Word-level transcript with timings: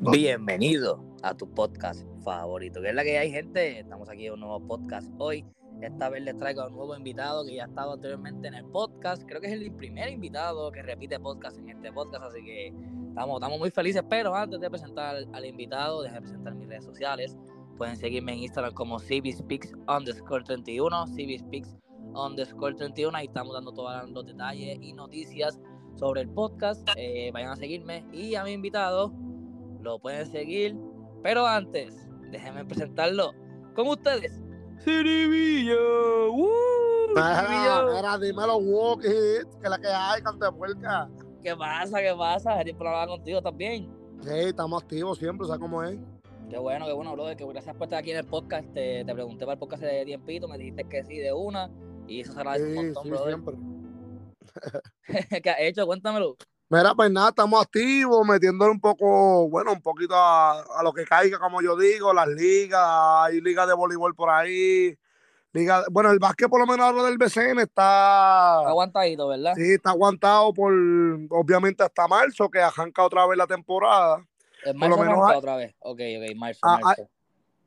Bienvenido 0.00 1.02
a 1.22 1.34
tu 1.34 1.48
podcast 1.48 2.06
favorito. 2.22 2.82
Que 2.82 2.90
es 2.90 2.94
la 2.94 3.02
que 3.02 3.18
hay, 3.18 3.30
gente. 3.30 3.80
Estamos 3.80 4.10
aquí 4.10 4.26
en 4.26 4.34
un 4.34 4.40
nuevo 4.40 4.60
podcast 4.60 5.10
hoy. 5.16 5.42
Esta 5.80 6.10
vez 6.10 6.22
les 6.22 6.36
traigo 6.36 6.60
a 6.60 6.66
un 6.66 6.74
nuevo 6.74 6.94
invitado 6.94 7.46
que 7.46 7.54
ya 7.54 7.64
ha 7.64 7.66
estado 7.66 7.94
anteriormente 7.94 8.46
en 8.46 8.54
el 8.54 8.64
podcast. 8.66 9.22
Creo 9.26 9.40
que 9.40 9.46
es 9.46 9.54
el 9.54 9.72
primer 9.72 10.10
invitado 10.10 10.70
que 10.70 10.82
repite 10.82 11.18
podcast 11.18 11.58
en 11.58 11.70
este 11.70 11.90
podcast, 11.92 12.24
así 12.24 12.44
que 12.44 12.74
estamos, 13.08 13.36
estamos 13.36 13.58
muy 13.58 13.70
felices. 13.70 14.02
Pero 14.08 14.34
antes 14.34 14.60
de 14.60 14.68
presentar 14.68 15.16
al, 15.32 15.44
invitado, 15.46 16.02
déjenme 16.02 16.20
presentar 16.20 16.54
mis 16.54 16.68
redes 16.68 16.84
sociales. 16.84 17.34
Pueden 17.78 17.96
seguirme 17.96 18.34
en 18.34 18.40
Instagram 18.40 18.74
como 18.74 18.98
CBSpeaks 18.98 19.72
underscore 19.88 20.44
31, 20.44 21.06
CBSpeaks 21.06 21.74
underscore 22.14 22.74
31. 22.74 23.16
Ahí 23.16 23.26
estamos 23.26 23.54
dando 23.54 23.72
todos 23.72 24.10
los 24.10 24.26
detalles 24.26 24.78
y 24.82 24.92
noticias 24.92 25.58
sobre 25.94 26.20
el 26.20 26.28
podcast. 26.28 26.86
Eh, 26.96 27.30
vayan 27.32 27.52
a 27.52 27.56
seguirme. 27.56 28.04
Y 28.12 28.34
a 28.34 28.44
mi 28.44 28.52
invitado 28.52 29.14
lo 29.86 29.98
pueden 29.98 30.26
seguir. 30.30 30.76
Pero 31.22 31.46
antes, 31.46 31.94
déjenme 32.30 32.64
presentarlo 32.64 33.32
con 33.74 33.88
ustedes. 33.88 34.40
Siribillo. 34.84 36.32
¡Woo! 36.32 36.50
Mira, 37.14 38.18
dímelo, 38.20 38.56
Walkie, 38.58 39.08
que 39.62 39.68
la 39.68 39.78
que 39.78 39.88
hay, 39.88 40.22
cante 40.22 40.50
puerca. 40.52 41.08
¿Qué 41.42 41.56
pasa? 41.56 42.00
¿Qué 42.00 42.14
pasa? 42.16 42.62
Tiempo 42.62 42.84
no 42.84 42.90
hablar 42.90 43.08
contigo 43.08 43.40
también. 43.40 43.90
Sí, 44.22 44.30
estamos 44.32 44.82
activos 44.82 45.18
siempre, 45.18 45.46
¿sabes 45.46 45.60
cómo 45.60 45.82
es? 45.82 45.98
Qué 46.50 46.58
bueno, 46.58 46.86
qué 46.86 46.92
bueno, 46.92 47.12
brother. 47.12 47.36
Que 47.36 47.46
gracias 47.46 47.74
por 47.76 47.84
estar 47.84 47.98
aquí 48.00 48.10
en 48.10 48.18
el 48.18 48.26
podcast. 48.26 48.70
Te, 48.72 49.04
te 49.04 49.14
pregunté 49.14 49.44
para 49.44 49.54
el 49.54 49.58
podcast 49.58 49.82
de 49.82 50.04
tiempito, 50.04 50.46
me 50.48 50.58
dijiste 50.58 50.84
que 50.84 51.04
sí 51.04 51.16
de 51.18 51.32
una. 51.32 51.70
Y 52.06 52.20
eso 52.20 52.32
se 52.32 52.38
agradece 52.40 52.72
Sí, 52.72 52.78
un 52.78 52.84
montón, 52.86 53.02
sí, 53.04 53.10
brother. 53.10 53.28
siempre. 53.34 53.54
¿Qué 55.42 55.50
has 55.50 55.60
hecho? 55.60 55.86
Cuéntamelo. 55.86 56.36
Mira, 56.68 56.94
pues 56.96 57.10
nada, 57.12 57.28
estamos 57.28 57.62
activos, 57.62 58.26
metiéndole 58.26 58.72
un 58.72 58.80
poco, 58.80 59.48
bueno, 59.48 59.72
un 59.72 59.80
poquito 59.80 60.16
a, 60.16 60.60
a 60.62 60.82
lo 60.82 60.92
que 60.92 61.04
caiga, 61.04 61.38
como 61.38 61.62
yo 61.62 61.76
digo, 61.76 62.12
las 62.12 62.26
ligas, 62.26 62.82
hay 62.84 63.40
ligas 63.40 63.68
de 63.68 63.74
voleibol 63.74 64.16
por 64.16 64.30
ahí, 64.30 64.98
liga, 65.52 65.84
bueno, 65.92 66.10
el 66.10 66.18
básquet 66.18 66.48
por 66.50 66.58
lo 66.58 66.66
menos 66.66 66.84
ahora 66.86 67.04
del 67.04 67.18
BCN 67.18 67.60
está, 67.62 68.58
Aguantadito, 68.66 69.28
¿verdad? 69.28 69.54
sí, 69.54 69.74
está 69.74 69.90
aguantado 69.90 70.52
por, 70.52 70.72
obviamente 71.30 71.84
hasta 71.84 72.08
marzo, 72.08 72.48
que 72.50 72.58
arranca 72.60 73.04
otra 73.04 73.24
vez 73.28 73.38
la 73.38 73.46
temporada. 73.46 74.26
En 74.64 74.76
por 74.76 74.88
lo 74.88 74.96
marzo 74.96 75.02
menos 75.04 75.12
arranca 75.18 75.32
hay- 75.32 75.38
otra 75.38 75.56
vez. 75.56 75.74
Ok, 75.78 76.00
ok, 76.18 76.34
marzo, 76.36 76.60
Ah, 76.64 76.78
marzo. 76.82 77.08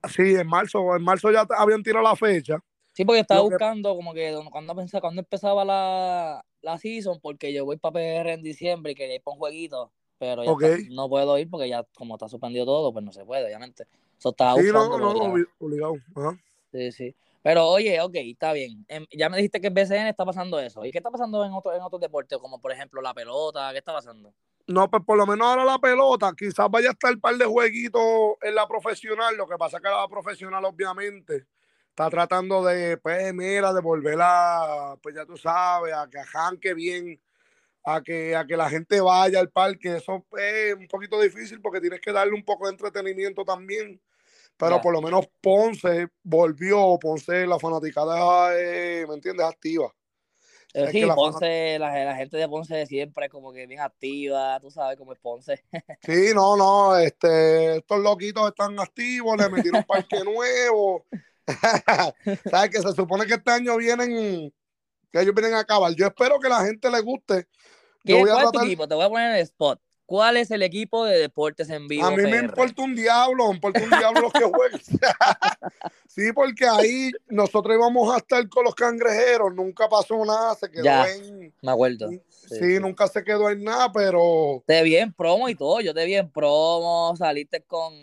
Sí, 0.10 0.36
en 0.36 0.48
marzo, 0.48 0.96
en 0.98 1.04
marzo 1.04 1.32
ya 1.32 1.46
habían 1.58 1.84
tirado 1.84 2.04
la 2.04 2.18
fecha. 2.18 2.58
Sí, 2.94 3.06
porque 3.06 3.22
estaba 3.22 3.42
Lo 3.42 3.48
que- 3.48 3.56
buscando 3.56 3.96
como 3.96 4.14
que 4.14 4.38
cuando, 4.52 4.76
pensaba, 4.76 5.00
cuando 5.02 5.22
empezaba 5.22 5.64
la, 5.64 6.44
la 6.62 6.78
season, 6.78 7.20
porque 7.22 7.54
yo 7.54 7.66
voy 7.66 7.78
para 7.78 7.94
PR 7.94 8.34
en 8.34 8.44
diciembre 8.44 8.92
y 8.92 8.96
quería 8.96 9.16
ir 9.16 9.22
para 9.22 9.34
un 9.34 9.40
jueguito, 9.40 9.92
pero 10.18 10.44
ya 10.44 10.52
está- 10.52 10.84
no 10.90 11.10
puedo 11.10 11.38
ir 11.38 11.50
porque 11.50 11.70
ya 11.70 11.84
como 11.96 12.16
está 12.16 12.28
suspendido 12.28 12.66
todo, 12.66 12.92
pues 12.92 13.04
no 13.06 13.12
se 13.12 13.26
puede, 13.26 13.46
obviamente. 13.46 13.86
Eso 14.18 14.30
estaba 14.30 14.56
Sí, 14.62 14.68
no, 14.72 14.98
no, 14.98 15.36
obligado. 15.60 15.98
Ajá. 16.16 16.38
Sí, 16.72 16.92
sí. 16.92 17.16
Pero 17.42 17.68
oye, 17.68 18.02
ok, 18.02 18.16
está 18.16 18.52
bien. 18.52 18.86
Em, 18.90 19.06
ya 19.12 19.30
me 19.30 19.38
dijiste 19.38 19.62
que 19.62 19.68
en 19.68 19.74
BCN 19.74 20.10
está 20.10 20.26
pasando 20.26 20.60
eso. 20.60 20.84
¿Y 20.84 20.92
qué 20.92 20.98
está 20.98 21.10
pasando 21.10 21.44
en, 21.46 21.54
otro, 21.54 21.74
en 21.74 21.82
otros 21.82 22.02
deportes, 22.02 22.38
como 22.38 22.60
por 22.60 22.72
ejemplo 22.72 23.02
la 23.02 23.14
pelota? 23.14 23.72
¿Qué 23.72 23.78
está 23.78 23.94
pasando? 23.94 24.34
No, 24.68 24.90
pues 24.90 25.04
por 25.04 25.18
lo 25.18 25.26
menos 25.26 25.48
ahora 25.48 25.66
la 25.66 25.80
pelota, 25.80 26.32
quizás 26.38 26.70
vaya 26.70 26.90
a 26.90 26.92
estar 26.92 27.14
un 27.14 27.20
par 27.20 27.36
de 27.36 27.46
jueguitos 27.46 28.02
en 28.42 28.54
la 28.54 28.68
profesional. 28.68 29.36
Lo 29.36 29.48
que 29.48 29.58
pasa 29.58 29.78
es 29.78 29.84
que 29.84 29.90
la 29.90 30.08
profesional, 30.08 30.64
obviamente, 30.66 31.46
está 32.00 32.10
tratando 32.10 32.64
de, 32.64 32.96
pues, 32.96 33.34
mira, 33.34 33.74
de 33.74 33.82
volver 33.82 34.18
a, 34.22 34.96
pues 35.04 35.16
ya 35.16 35.26
tú 35.26 35.36
sabes, 35.36 35.94
a 35.94 36.10
que 36.10 36.18
arranque 36.18 36.74
bien, 36.74 37.20
a 37.84 38.02
que, 38.02 38.38
a 38.38 38.48
que 38.48 38.56
la 38.56 38.70
gente 38.70 39.02
vaya 39.02 39.42
al 39.42 39.50
parque. 39.50 39.98
Eso 39.98 40.26
es 40.38 40.76
un 40.76 40.88
poquito 40.88 41.20
difícil 41.20 41.60
porque 41.60 41.82
tienes 41.82 42.00
que 42.00 42.14
darle 42.14 42.36
un 42.36 42.46
poco 42.46 42.68
de 42.68 42.72
entretenimiento 42.72 43.44
también. 43.44 44.02
Pero 44.56 44.80
por 44.80 44.94
lo 44.94 45.02
menos 45.02 45.28
Ponce 45.42 46.08
volvió, 46.24 46.98
Ponce, 47.00 47.46
la 47.46 47.60
fanaticada, 47.60 48.58
eh, 48.58 49.06
¿me 49.06 49.16
entiendes? 49.16 49.46
Activa. 49.46 49.94
Eh, 50.74 50.88
sí, 50.92 51.02
la 51.02 51.16
Ponce, 51.16 51.80
la, 51.80 52.06
la 52.06 52.16
gente 52.16 52.38
de 52.38 52.48
Ponce 52.48 52.86
siempre 52.86 53.26
es 53.26 53.32
como 53.32 53.52
que 53.52 53.66
bien 53.68 53.82
activa, 53.82 54.58
tú 54.62 54.72
sabes 54.72 54.98
cómo 54.98 55.12
es 55.12 55.20
Ponce. 55.20 55.64
Sí, 56.02 56.32
no, 56.34 56.56
no, 56.56 56.98
este, 56.98 57.78
estos 57.78 58.00
loquitos 58.00 58.48
están 58.48 58.80
activos, 58.80 59.38
le 59.38 59.50
metieron 59.50 59.84
parque 59.84 60.24
nuevo. 60.24 61.06
Sabes 62.50 62.70
que 62.70 62.82
se 62.82 62.94
supone 62.94 63.26
que 63.26 63.36
este 63.36 63.52
año 63.52 63.78
vienen, 63.78 64.54
que 65.12 65.22
ellos 65.22 65.34
vienen 65.34 65.54
a 65.56 65.60
acabar. 65.60 65.94
Yo 65.96 66.08
espero 66.08 66.40
que 66.40 66.50
la 66.50 66.64
gente 66.66 66.90
le 66.90 67.00
guste. 67.02 67.48
Yo 68.04 68.16
¿Qué, 68.16 68.22
voy 68.22 68.30
a 68.30 68.34
¿Cuál 68.34 68.46
es 68.46 68.52
tu 68.52 68.62
equipo? 68.66 68.88
Te 68.88 68.96
voy 68.96 69.06
a 69.06 69.10
poner 69.10 69.30
en 69.32 69.36
el 69.38 69.42
spot. 69.44 69.80
¿Cuál 70.06 70.38
es 70.38 70.50
el 70.50 70.64
equipo 70.64 71.06
de 71.06 71.20
deportes 71.20 71.70
en 71.70 71.88
vivo? 71.88 72.08
A 72.08 72.10
mí 72.10 72.18
me 72.24 72.32
PR? 72.32 72.46
importa 72.46 72.82
un 72.82 72.96
diablo, 72.96 73.48
me 73.50 73.54
importa 73.54 73.84
un 73.84 73.90
diablo 73.92 74.22
los 74.22 74.34
que 74.34 74.44
jueguen. 74.44 74.82
sí, 76.08 76.34
porque 76.34 76.66
ahí 76.68 77.12
nosotros 77.28 77.76
íbamos 77.76 78.12
a 78.12 78.18
estar 78.18 78.50
con 78.50 78.64
los 78.64 78.74
cangrejeros, 78.74 79.54
nunca 79.54 79.88
pasó 79.88 80.26
nada, 80.26 80.56
se 80.56 80.72
quedó 80.72 80.84
Ya. 80.84 81.08
en. 81.12 81.54
Me 81.62 81.72
acuerdo. 81.72 82.10
Sí, 82.10 82.22
sí. 82.48 82.80
nunca 82.80 83.08
se 83.08 83.24
quedó 83.24 83.52
en 83.52 83.64
nada, 83.64 83.92
pero. 83.92 84.64
Te 84.66 84.82
vi 84.82 84.96
en 84.96 85.14
promo 85.14 85.48
y 85.48 85.54
todo. 85.54 85.80
Yo 85.80 85.94
te 85.94 86.04
vi 86.06 86.16
en 86.16 86.32
promo, 86.32 87.14
saliste 87.16 87.62
con, 87.62 87.94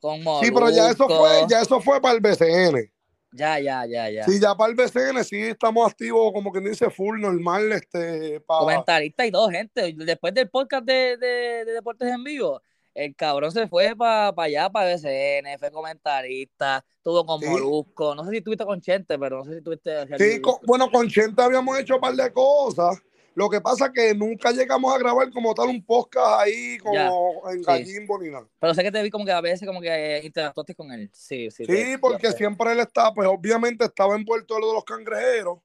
con 0.00 0.18
Sí, 0.42 0.50
pero 0.50 0.68
ya 0.68 0.90
eso 0.90 1.06
fue, 1.08 1.44
ya 1.48 1.60
eso 1.60 1.80
fue 1.80 2.00
para 2.00 2.14
el 2.16 2.20
BCN. 2.20 2.91
Ya, 3.32 3.58
ya, 3.58 3.86
ya, 3.86 4.10
ya. 4.10 4.24
Sí, 4.24 4.38
ya 4.40 4.54
para 4.54 4.70
el 4.70 4.76
BCN 4.76 5.24
sí 5.24 5.40
estamos 5.40 5.90
activos, 5.90 6.32
como 6.32 6.52
quien 6.52 6.64
dice, 6.64 6.90
full, 6.90 7.18
normal, 7.20 7.72
este, 7.72 8.40
para... 8.40 8.60
Comentarista 8.60 9.24
y 9.26 9.32
todo, 9.32 9.48
gente. 9.48 9.94
Después 9.96 10.34
del 10.34 10.50
podcast 10.50 10.84
de, 10.84 11.16
de, 11.16 11.64
de 11.64 11.72
Deportes 11.72 12.08
en 12.12 12.22
Vivo, 12.24 12.60
el 12.94 13.16
cabrón 13.16 13.50
se 13.50 13.66
fue 13.68 13.96
para 13.96 14.34
allá, 14.36 14.68
para 14.68 14.94
BCN, 14.94 15.58
fue 15.58 15.70
comentarista, 15.70 16.84
estuvo 16.98 17.24
con 17.24 17.40
Sí. 17.40 17.46
Molusco. 17.46 18.14
No 18.14 18.24
sé 18.24 18.30
si 18.32 18.36
estuviste 18.38 18.64
con 18.66 18.80
Chente, 18.82 19.18
pero 19.18 19.38
no 19.38 19.44
sé 19.44 19.52
si 19.52 19.56
estuviste. 19.58 20.06
Sí, 20.18 20.40
con- 20.42 20.58
bueno, 20.66 20.90
con 20.90 21.08
Chente 21.08 21.40
habíamos 21.42 21.78
hecho 21.78 21.94
un 21.94 22.00
par 22.02 22.14
de 22.14 22.30
cosas. 22.32 23.00
Lo 23.34 23.48
que 23.48 23.60
pasa 23.62 23.86
es 23.86 23.92
que 23.92 24.14
nunca 24.14 24.50
llegamos 24.52 24.94
a 24.94 24.98
grabar 24.98 25.30
como 25.30 25.54
tal 25.54 25.68
un 25.68 25.82
podcast 25.84 26.40
ahí, 26.42 26.76
como 26.78 27.42
en 27.50 27.58
sí. 27.58 27.64
Gallimbo 27.64 28.18
ni 28.18 28.28
nada. 28.28 28.46
Pero 28.58 28.74
sé 28.74 28.82
que 28.82 28.92
te 28.92 29.02
vi 29.02 29.10
como 29.10 29.24
que 29.24 29.32
a 29.32 29.40
veces 29.40 29.66
como 29.66 29.80
que 29.80 30.20
interactuaste 30.22 30.74
con 30.74 30.92
él. 30.92 31.08
Sí, 31.14 31.50
sí. 31.50 31.64
Sí, 31.64 31.72
te- 31.72 31.98
porque 31.98 32.30
siempre 32.32 32.72
él 32.72 32.80
estaba, 32.80 33.14
pues 33.14 33.26
obviamente 33.28 33.84
estaba 33.86 34.14
envuelto 34.16 34.54
en 34.56 34.60
lo 34.60 34.68
de 34.68 34.74
los 34.74 34.84
cangrejeros, 34.84 35.58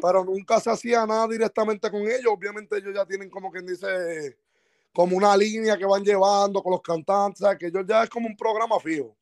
pero 0.00 0.24
nunca 0.24 0.58
se 0.60 0.70
hacía 0.70 1.04
nada 1.06 1.28
directamente 1.28 1.90
con 1.90 2.02
ellos. 2.02 2.32
Obviamente 2.32 2.78
ellos 2.78 2.94
ya 2.94 3.04
tienen 3.04 3.28
como 3.28 3.50
quien 3.50 3.66
dice, 3.66 4.38
como 4.92 5.16
una 5.16 5.36
línea 5.36 5.76
que 5.76 5.84
van 5.84 6.02
llevando 6.02 6.62
con 6.62 6.72
los 6.72 6.80
cantantes, 6.82 7.40
¿sabes? 7.40 7.58
que 7.58 7.66
ellos 7.66 7.84
ya 7.86 8.02
es 8.04 8.08
como 8.10 8.26
un 8.26 8.36
programa 8.36 8.80
fijo. 8.80 9.14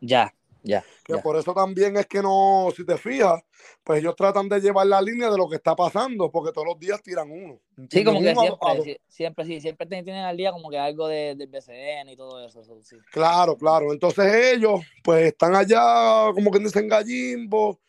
Ya, 0.00 0.34
ya. 0.62 0.84
Que 1.04 1.18
por 1.18 1.36
eso 1.36 1.52
también 1.52 1.96
es 1.96 2.06
que 2.06 2.22
no, 2.22 2.68
si 2.74 2.84
te 2.86 2.96
fijas, 2.96 3.42
pues 3.82 4.00
ellos 4.00 4.14
tratan 4.16 4.48
de 4.48 4.60
llevar 4.60 4.86
la 4.86 5.02
línea 5.02 5.30
de 5.30 5.36
lo 5.36 5.48
que 5.48 5.56
está 5.56 5.74
pasando, 5.74 6.30
porque 6.30 6.52
todos 6.52 6.66
los 6.68 6.78
días 6.78 7.02
tiran 7.02 7.30
uno. 7.30 7.58
Sí, 7.90 8.04
como 8.04 8.20
que 8.20 8.34
siempre, 8.34 9.00
siempre, 9.08 9.44
sí, 9.44 9.60
siempre 9.60 9.86
tienen 9.86 10.24
al 10.24 10.36
día 10.36 10.52
como 10.52 10.70
que 10.70 10.78
algo 10.78 11.08
de, 11.08 11.34
del 11.34 11.48
BCN 11.48 12.12
y 12.12 12.16
todo 12.16 12.44
eso. 12.44 12.60
eso, 12.60 12.78
sí. 12.82 12.96
Claro, 13.10 13.56
claro. 13.56 13.92
Entonces 13.92 14.54
ellos, 14.54 14.80
pues 15.02 15.26
están 15.26 15.54
allá, 15.54 16.32
como 16.34 16.50
que 16.50 16.60
dicen 16.60 16.88
gallimbo. 16.88 17.80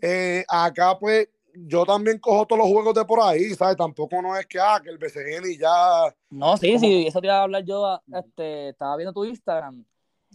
Eh, 0.00 0.44
acá, 0.48 0.98
pues, 0.98 1.28
yo 1.54 1.84
también 1.84 2.18
cojo 2.18 2.46
todos 2.46 2.60
los 2.60 2.68
juegos 2.68 2.94
de 2.94 3.04
por 3.04 3.20
ahí, 3.20 3.50
¿sabes? 3.54 3.76
Tampoco 3.76 4.22
no 4.22 4.36
es 4.36 4.46
que, 4.46 4.58
ah, 4.58 4.80
que 4.82 4.90
el 4.90 4.98
BCN 4.98 5.50
y 5.50 5.58
ya. 5.58 6.14
No, 6.30 6.56
sí, 6.56 6.78
sí, 6.78 7.06
eso 7.06 7.20
te 7.20 7.26
iba 7.26 7.38
a 7.38 7.42
hablar 7.42 7.64
yo. 7.64 7.84
a- 7.86 8.02
Este, 8.12 8.70
estaba 8.70 8.96
viendo 8.96 9.12
tu 9.12 9.24
Instagram 9.24 9.84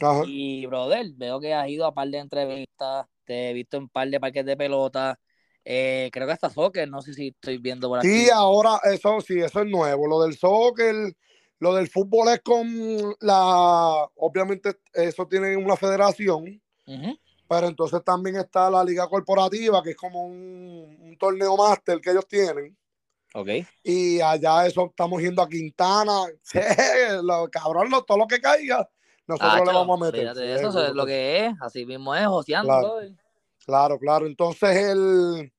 Ajá. 0.02 0.24
y, 0.28 0.66
brother, 0.66 1.06
veo 1.16 1.40
que 1.40 1.54
has 1.54 1.68
ido 1.70 1.86
a 1.86 1.94
par 1.94 2.08
de 2.10 2.20
entrevistas, 2.20 3.06
te 3.26 3.50
he 3.50 3.54
visto 3.54 3.78
en 3.78 3.90
par 3.90 4.10
de 4.10 4.20
parques 4.20 4.46
de 4.46 4.56
pelota. 4.58 5.20
eh, 5.66 6.10
creo 6.14 6.26
que 6.26 6.34
hasta 6.34 6.50
soccer, 6.50 6.88
no 6.90 7.02
sé 7.02 7.14
si 7.14 7.28
estoy 7.28 7.58
viendo 7.58 7.90
por 7.90 8.00
aquí. 8.00 8.08
Sí, 8.08 8.30
ahora, 8.30 8.80
eso 8.86 9.20
sí, 9.22 9.40
eso 9.40 9.62
es 9.62 9.68
nuevo. 9.68 10.08
Lo 10.08 10.22
del 10.22 10.38
soccer, 10.38 10.96
lo 11.60 11.74
del 11.76 11.90
fútbol 11.90 12.30
es 12.30 12.40
con 12.42 12.68
la. 13.20 14.08
Obviamente, 14.16 14.76
eso 14.94 15.28
tiene 15.28 15.58
una 15.58 15.76
federación. 15.76 16.62
Pero 17.50 17.68
entonces 17.68 18.02
también 18.04 18.36
está 18.38 18.70
la 18.70 18.84
liga 18.84 19.08
corporativa, 19.08 19.82
que 19.82 19.92
es 19.92 19.96
como 19.98 20.26
un, 20.26 20.98
un 21.02 21.18
torneo 21.18 21.56
máster 21.56 22.00
que 22.02 22.12
ellos 22.12 22.28
tienen. 22.28 22.78
Ok. 23.34 23.50
Y 23.84 24.20
allá 24.20 24.66
eso 24.68 24.86
estamos 24.86 25.22
yendo 25.22 25.42
a 25.42 25.50
Quintana. 25.50 26.28
Sí, 26.44 26.60
lo, 27.24 27.50
cabrón, 27.50 27.90
lo- 27.90 28.04
todo 28.04 28.18
lo 28.18 28.28
que 28.28 28.40
caiga, 28.42 28.90
nosotros 29.28 29.68
le 29.68 29.74
vamos 29.74 30.02
a 30.02 30.06
meter. 30.06 30.22
fíjate, 30.22 30.54
eso 30.56 30.86
es 30.86 30.94
lo 30.94 31.06
que 31.06 31.46
es, 31.46 31.54
así 31.62 31.86
mismo 31.86 32.16
es, 32.16 32.26
joseando. 32.26 32.68
Claro. 32.68 33.16
Claro, 33.66 34.00
claro. 34.00 34.28
Entonces 34.28 34.78
el 34.78 35.52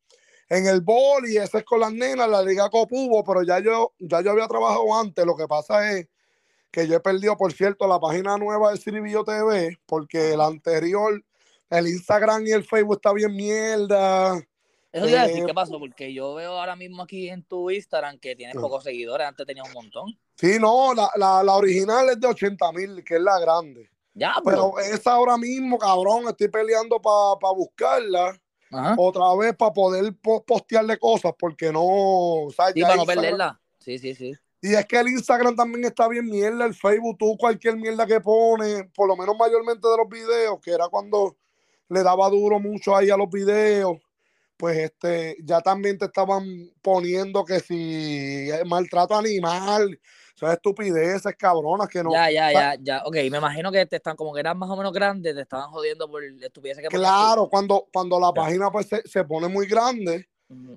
en 0.51 0.67
el 0.67 0.81
boli, 0.81 1.37
ese 1.37 1.59
es 1.59 1.65
con 1.65 1.81
las 1.81 1.93
nenas, 1.93 2.29
la 2.29 2.43
liga 2.43 2.71
Copubo, 2.71 3.23
pero 3.23 3.43
ya 3.43 3.59
yo, 3.59 3.93
ya 3.99 4.23
yo 4.23 4.31
había 4.31 4.49
trabajado 4.49 4.95
antes. 4.99 5.25
Lo 5.27 5.37
que 5.37 5.47
pasa 5.47 5.93
es 5.93 6.09
que 6.71 6.87
yo 6.87 6.97
he 6.97 7.01
perdido, 7.01 7.37
por 7.37 7.53
cierto, 7.53 7.87
la 7.87 8.01
página 8.01 8.37
nueva 8.39 8.73
de 8.73 8.79
Ciribillo 8.79 9.25
TV, 9.25 9.79
porque 9.87 10.33
el 10.33 10.41
anterior, 10.41 11.23
el 11.69 11.87
Instagram 11.87 12.47
y 12.47 12.53
el 12.53 12.65
Facebook 12.65 12.97
está 12.97 13.13
bien 13.13 13.35
mierda. 13.35 14.37
Eso 14.91 15.05
te 15.05 15.11
iba 15.11 15.23
a 15.23 15.27
decir, 15.27 15.43
Eh, 15.43 15.47
¿qué 15.47 15.55
pasó? 15.55 15.79
Porque 15.79 16.15
yo 16.15 16.35
veo 16.35 16.59
ahora 16.59 16.77
mismo 16.77 17.03
aquí 17.03 17.29
en 17.29 17.43
tu 17.43 17.71
Instagram 17.71 18.19
que 18.19 18.35
tienes 18.35 18.57
pocos 18.57 18.85
seguidores, 18.85 19.27
antes 19.27 19.47
tenías 19.47 19.69
un 19.69 19.75
montón. 19.75 20.19
Sí, 20.39 20.59
no, 20.61 20.95
la, 20.95 21.11
la, 21.17 21.43
la 21.43 21.55
original 21.57 22.09
es 22.11 22.21
de 22.21 22.29
80 22.29 22.73
mil, 22.73 23.03
que 23.05 23.17
es 23.17 23.21
la 23.21 23.39
grande. 23.41 23.91
Ya, 24.15 24.35
pero. 24.45 24.73
Pero 24.77 24.95
esa 24.95 25.13
ahora 25.13 25.37
mismo, 25.37 25.79
cabrón, 25.79 26.29
estoy 26.29 26.49
peleando 26.49 27.01
para 27.01 27.53
buscarla 27.55 28.41
Ajá. 28.71 28.95
otra 28.99 29.35
vez 29.37 29.57
para 29.57 29.73
poder 29.73 30.15
po- 30.23 30.45
postearle 30.45 30.99
cosas, 30.99 31.33
porque 31.39 31.73
no. 31.73 31.83
o 31.85 32.51
sea, 32.55 32.69
Sí, 32.73 32.83
para 32.83 32.97
no 32.97 33.03
Instagram- 33.03 33.15
perderla. 33.15 33.61
Sí, 33.79 33.99
sí, 33.99 34.15
sí. 34.15 34.33
Y 34.61 34.75
es 34.75 34.87
que 34.87 34.99
el 34.99 35.09
Instagram 35.09 35.55
también 35.55 35.85
está 35.85 36.09
bien 36.09 36.27
mierda, 36.27 36.65
el 36.67 36.75
Facebook, 36.75 37.17
tú 37.19 37.37
cualquier 37.39 37.77
mierda 37.77 38.07
que 38.07 38.21
pones, 38.21 38.85
por 38.95 39.07
lo 39.07 39.17
menos 39.17 39.37
mayormente 39.39 39.87
de 39.87 39.97
los 39.97 40.09
videos, 40.09 40.59
que 40.61 40.73
era 40.73 40.89
cuando 40.89 41.37
le 41.89 42.03
daba 42.03 42.29
duro 42.29 42.59
mucho 42.59 42.95
ahí 42.97 43.09
a 43.09 43.17
los 43.17 43.31
videos, 43.31 43.97
pues 44.57 44.77
este, 44.79 45.37
ya 45.45 45.61
también 45.61 45.97
te 45.97 46.07
estaban 46.07 46.45
poniendo 46.83 47.45
que 47.45 47.61
si 47.61 48.51
eh, 48.51 48.65
maltrato 48.67 49.15
animal, 49.17 49.99
sea, 50.39 50.53
estupideces 50.53 51.35
cabronas 51.37 51.89
que 51.89 52.03
no. 52.03 52.13
Ya, 52.13 52.31
ya, 52.31 52.53
ya, 52.53 52.77
ya. 52.81 53.03
Ok, 53.05 53.15
me 53.31 53.39
imagino 53.39 53.73
que 53.73 53.85
te 53.87 53.97
están, 53.97 54.17
como 54.17 54.33
que 54.33 54.41
eran 54.41 54.59
más 54.59 54.71
o 54.71 54.77
menos 54.77 54.93
grandes, 54.93 55.35
te 55.35 55.43
estaban 55.43 55.71
jodiendo 55.71 56.09
por 56.09 56.23
estupideces 56.25 56.83
que. 56.83 56.89
Claro, 56.89 57.49
cuando, 57.49 57.87
cuando 57.93 58.19
la 58.21 58.33
página 58.33 58.71
pues 58.71 58.89
se, 58.89 59.03
se 59.07 59.25
pone 59.25 59.49
muy 59.49 59.67
grande, 59.67 60.29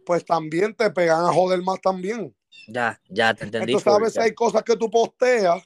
pues 0.06 0.25
también 0.25 0.74
te 0.75 0.90
pegan 0.90 1.25
a 1.25 1.34
joder 1.34 1.62
más 1.62 1.80
también. 1.81 2.36
Ya, 2.68 3.00
ya, 3.10 3.34
te 3.34 3.46
entendí. 3.46 3.72
Entonces 3.74 3.94
a 3.94 4.00
veces 4.00 4.13
ya. 4.16 4.24
hay 4.24 4.34
cosas 4.34 4.63
que 4.63 4.75
tú 4.75 4.90
posteas 4.90 5.64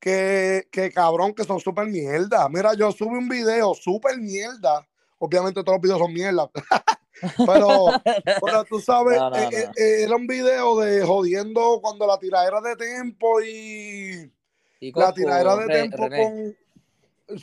que, 0.00 0.68
que 0.70 0.90
cabrón, 0.90 1.34
que 1.34 1.44
son 1.44 1.60
súper 1.60 1.86
mierda. 1.86 2.48
Mira, 2.48 2.74
yo 2.74 2.92
subí 2.92 3.16
un 3.16 3.28
video 3.28 3.74
súper 3.74 4.18
mierda. 4.18 4.86
Obviamente 5.18 5.62
todos 5.62 5.76
los 5.76 5.82
videos 5.82 5.98
son 5.98 6.12
mierda. 6.12 6.50
pero, 7.46 7.86
pero 8.44 8.64
tú 8.64 8.80
sabes, 8.80 9.18
No, 9.18 9.30
no, 9.30 9.36
eh, 9.36 9.48
eh, 9.52 9.70
eh, 9.76 10.02
era 10.04 10.16
un 10.16 10.26
video 10.26 10.78
de 10.78 11.04
jodiendo 11.04 11.80
cuando 11.82 12.06
la 12.06 12.18
tiradera 12.18 12.60
de 12.60 12.76
tempo 12.76 13.40
y 13.40 14.30
Y 14.80 14.92
la 14.92 15.12
tiradera 15.12 15.56
de 15.56 15.66
tempo 15.66 16.08
con... 16.08 16.56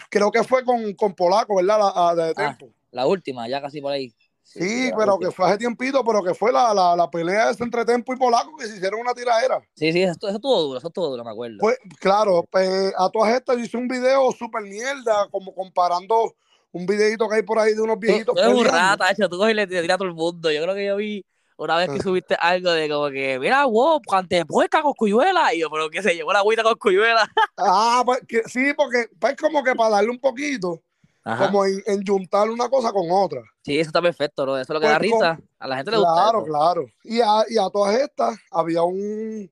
Creo 0.10 0.32
que 0.32 0.44
fue 0.44 0.64
con, 0.64 0.94
con 0.94 1.14
Polaco, 1.14 1.58
¿verdad? 1.58 1.80
La, 1.80 2.14
la 2.16 2.28
de 2.28 2.34
Ah. 2.38 2.58
La 2.92 3.08
última, 3.08 3.48
ya 3.50 3.60
casi 3.60 3.82
por 3.82 3.92
ahí. 3.92 4.14
Sí, 4.44 4.92
pero 4.96 5.16
última. 5.16 5.30
que 5.30 5.36
fue 5.36 5.48
hace 5.48 5.58
tiempito, 5.58 6.04
pero 6.04 6.22
que 6.22 6.34
fue 6.36 6.52
la, 6.52 6.74
la, 6.74 6.96
la 6.96 7.10
pelea 7.10 7.52
entre 7.58 7.84
Tempo 7.86 8.14
y 8.14 8.18
Polaco 8.18 8.56
que 8.56 8.68
se 8.68 8.76
hicieron 8.76 9.00
una 9.00 9.14
tiradera. 9.14 9.60
Sí, 9.74 9.92
sí, 9.92 10.04
eso, 10.04 10.14
eso 10.14 10.36
estuvo 10.36 10.62
duro, 10.62 10.78
eso 10.78 10.88
estuvo 10.90 11.10
duro, 11.10 11.24
me 11.24 11.32
acuerdo. 11.32 11.58
Pues 11.60 11.78
claro, 12.00 12.46
pues, 12.52 12.94
a 12.98 13.10
todas 13.10 13.34
estas 13.34 13.58
yo 13.58 13.64
hice 13.64 13.78
un 13.78 13.88
video 13.88 14.32
súper 14.32 14.62
mierda, 14.62 15.28
como 15.32 15.56
comparando 15.56 16.36
un 16.74 16.86
videito 16.86 17.30
que 17.30 17.36
hay 17.38 17.44
por 17.44 17.58
ahí 17.60 17.74
de 17.74 17.82
unos 17.82 17.98
viejitos. 18.00 18.36
eres 18.38 18.54
un 18.54 18.66
rata, 18.66 19.10
hecho, 19.12 19.30
tú 19.30 19.38
coges 19.38 19.54
y 19.54 19.56
le 19.56 19.68
tiras 19.68 19.90
a 19.92 19.98
todo 19.98 20.08
el 20.10 20.14
mundo. 20.14 20.52
Yo 20.52 20.62
creo 20.62 20.76
que 20.76 20.86
yo 20.86 20.96
vi 20.98 21.26
una 21.56 21.78
vez 21.78 21.88
que 21.90 22.00
Ah. 22.00 22.04
subiste 22.04 22.36
algo 22.40 22.72
de 22.72 22.90
como 22.90 23.10
que, 23.10 23.40
mira, 23.40 23.64
wow, 23.66 24.02
cante 24.02 24.46
puerca 24.46 24.82
con 24.82 24.94
cuyuela. 24.94 25.54
Y 25.54 25.60
yo, 25.62 25.70
pero 25.72 25.90
que 25.90 26.02
se 26.04 26.14
llevó 26.16 26.34
la 26.34 26.40
agüita 26.40 26.64
con 26.64 26.76
cuyuela. 26.76 27.32
Ah, 27.58 28.02
pues 28.06 28.22
que, 28.28 28.42
sí, 28.48 28.74
porque 28.76 29.08
pues 29.20 29.36
como 29.38 29.64
que 29.64 29.74
para 29.76 29.92
darle 29.92 30.10
un 30.10 30.20
poquito, 30.20 30.82
Ajá. 31.24 31.46
como 31.46 31.64
en, 31.66 31.82
en 31.86 32.04
juntar 32.06 32.50
una 32.50 32.68
cosa 32.70 32.92
con 32.92 33.06
otra. 33.12 33.42
Sí, 33.64 33.80
eso 33.80 33.90
está 33.90 34.02
perfecto, 34.02 34.46
¿no? 34.46 34.58
Eso 34.58 34.64
es 34.64 34.70
lo 34.70 34.80
que 34.82 34.88
Pues 34.88 34.94
da 34.94 35.00
risa. 35.00 35.40
A 35.60 35.68
la 35.68 35.76
gente 35.78 35.92
le 35.92 35.98
gusta 35.98 36.14
Claro, 36.14 36.38
eso. 36.40 36.48
claro. 36.48 36.86
Y 37.04 37.22
a, 37.22 37.46
y 37.48 37.58
a 37.58 37.70
todas 37.70 37.96
estas 38.00 38.38
había 38.52 38.82
un, 38.84 39.50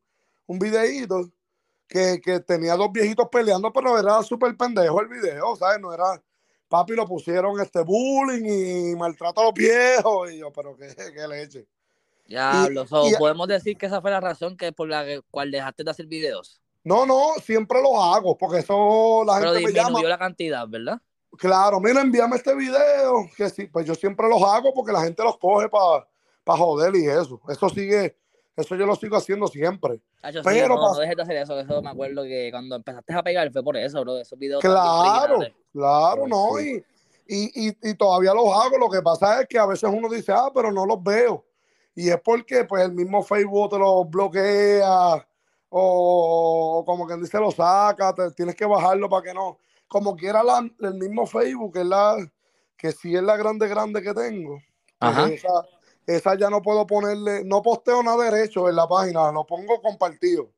un 0.47 0.59
videíto 0.59 1.29
que, 1.87 2.19
que 2.19 2.39
tenía 2.39 2.75
dos 2.75 2.91
viejitos 2.91 3.27
peleando, 3.31 3.71
pero 3.71 3.97
era 3.99 4.23
súper 4.23 4.57
pendejo 4.57 4.99
el 5.01 5.07
video, 5.07 5.55
¿sabes? 5.55 5.79
No 5.79 5.93
era, 5.93 6.21
papi, 6.71 6.93
lo 6.93 7.05
pusieron 7.05 7.59
este 7.59 7.81
bullying 7.83 8.91
y 8.93 8.95
maltrato 8.95 9.41
a 9.41 9.43
los 9.43 9.53
viejos. 9.53 10.31
Y 10.31 10.37
yo, 10.39 10.51
pero 10.51 10.75
qué, 10.77 10.87
qué 11.15 11.27
leche. 11.27 11.67
Ya, 12.27 12.65
Y- 12.69 12.73
lo 12.73 12.87
so, 12.87 13.07
y- 13.07 13.15
podemos 13.17 13.47
decir 13.47 13.77
que 13.77 13.87
esa 13.87 14.01
fue 14.01 14.09
la 14.09 14.21
razón 14.21 14.55
que 14.55 14.71
por 14.71 14.87
la 14.87 15.03
que- 15.05 15.21
cual 15.29 15.51
dejaste 15.51 15.83
de 15.83 15.91
hacer 15.91 16.07
videos. 16.07 16.61
No, 16.83 17.05
no, 17.05 17.33
siempre 17.43 17.79
lo 17.81 18.01
hago, 18.01 18.35
porque 18.37 18.59
eso 18.59 19.23
la 19.25 19.37
Pero 19.39 19.53
gente 19.53 19.67
me 19.67 19.73
llama. 19.73 20.01
la 20.01 20.17
cantidad, 20.17 20.67
¿verdad? 20.67 20.99
Claro, 21.37 21.79
mira, 21.79 22.01
envíame 22.01 22.37
este 22.37 22.55
video, 22.55 23.29
que 23.37 23.49
sí, 23.49 23.67
pues 23.67 23.85
yo 23.85 23.93
siempre 23.93 24.27
los 24.27 24.41
hago 24.41 24.73
porque 24.73 24.91
la 24.91 25.01
gente 25.03 25.23
los 25.23 25.37
coge 25.37 25.69
para 25.69 26.57
joder 26.57 26.95
y 26.95 27.05
eso. 27.07 27.39
Eso 27.49 27.69
sigue, 27.69 28.17
eso 28.61 28.75
yo 28.75 28.85
lo 28.85 28.95
sigo 28.95 29.17
haciendo 29.17 29.47
siempre. 29.47 29.99
Hacho, 30.21 30.39
sí, 30.41 30.49
Pero 30.49 30.75
no, 30.75 30.93
no 30.93 30.99
dejes 30.99 31.15
de 31.15 31.21
hacer 31.23 31.35
eso, 31.37 31.59
eso 31.59 31.81
me 31.81 31.89
acuerdo 31.89 32.23
que 32.23 32.49
cuando 32.51 32.75
empezaste 32.77 33.13
a 33.13 33.21
pegar 33.23 33.51
fue 33.51 33.63
por 33.63 33.75
eso, 33.77 34.01
bro. 34.01 34.17
Esos 34.17 34.39
videos 34.39 34.61
Claro, 34.61 35.39
claro, 35.71 36.23
Ay, 36.25 36.29
no, 36.29 36.47
sí. 36.57 36.83
y, 37.27 37.67
y, 37.67 37.67
y, 37.69 37.89
y 37.91 37.93
todavía 37.95 38.33
los 38.33 38.45
hago. 38.53 38.77
Lo 38.77 38.89
que 38.89 39.01
pasa 39.01 39.41
es 39.41 39.47
que 39.47 39.59
a 39.59 39.65
veces 39.65 39.89
uno 39.93 40.07
dice, 40.09 40.31
ah, 40.31 40.49
pero 40.53 40.71
no 40.71 40.85
los 40.85 41.01
veo. 41.03 41.45
Y 41.93 42.09
es 42.09 42.19
porque 42.23 42.63
pues 42.63 42.83
el 42.85 42.93
mismo 42.93 43.21
Facebook 43.21 43.69
te 43.71 43.77
los 43.79 44.09
bloquea 44.09 45.27
o, 45.69 46.83
como 46.85 47.05
quien 47.07 47.21
dice 47.21 47.39
lo 47.39 47.51
saca, 47.51 48.13
te- 48.13 48.31
tienes 48.31 48.55
que 48.55 48.65
bajarlo 48.65 49.09
para 49.09 49.23
que 49.23 49.33
no. 49.33 49.57
Como 49.87 50.15
quiera 50.15 50.43
la- 50.43 50.69
el 50.79 50.93
mismo 50.95 51.25
Facebook, 51.25 51.73
que 51.73 51.79
es 51.81 51.85
la 51.85 52.15
que 52.77 52.91
sí 52.91 53.15
es 53.15 53.21
la 53.21 53.37
grande 53.37 53.67
grande 53.67 54.01
que 54.01 54.13
tengo. 54.13 54.59
pues 54.99 55.11
Ajá. 55.17 55.27
esa, 55.29 55.49
esa 56.05 56.37
ya 56.37 56.49
no 56.49 56.61
puedo 56.61 56.85
ponerle, 56.85 57.43
no 57.43 57.61
posteo 57.61 58.03
nada 58.03 58.29
derecho 58.29 58.69
en 58.69 58.75
la 58.75 58.87
página, 58.87 59.31
lo 59.31 59.45
pongo 59.45 59.81
compartido. 59.81 60.51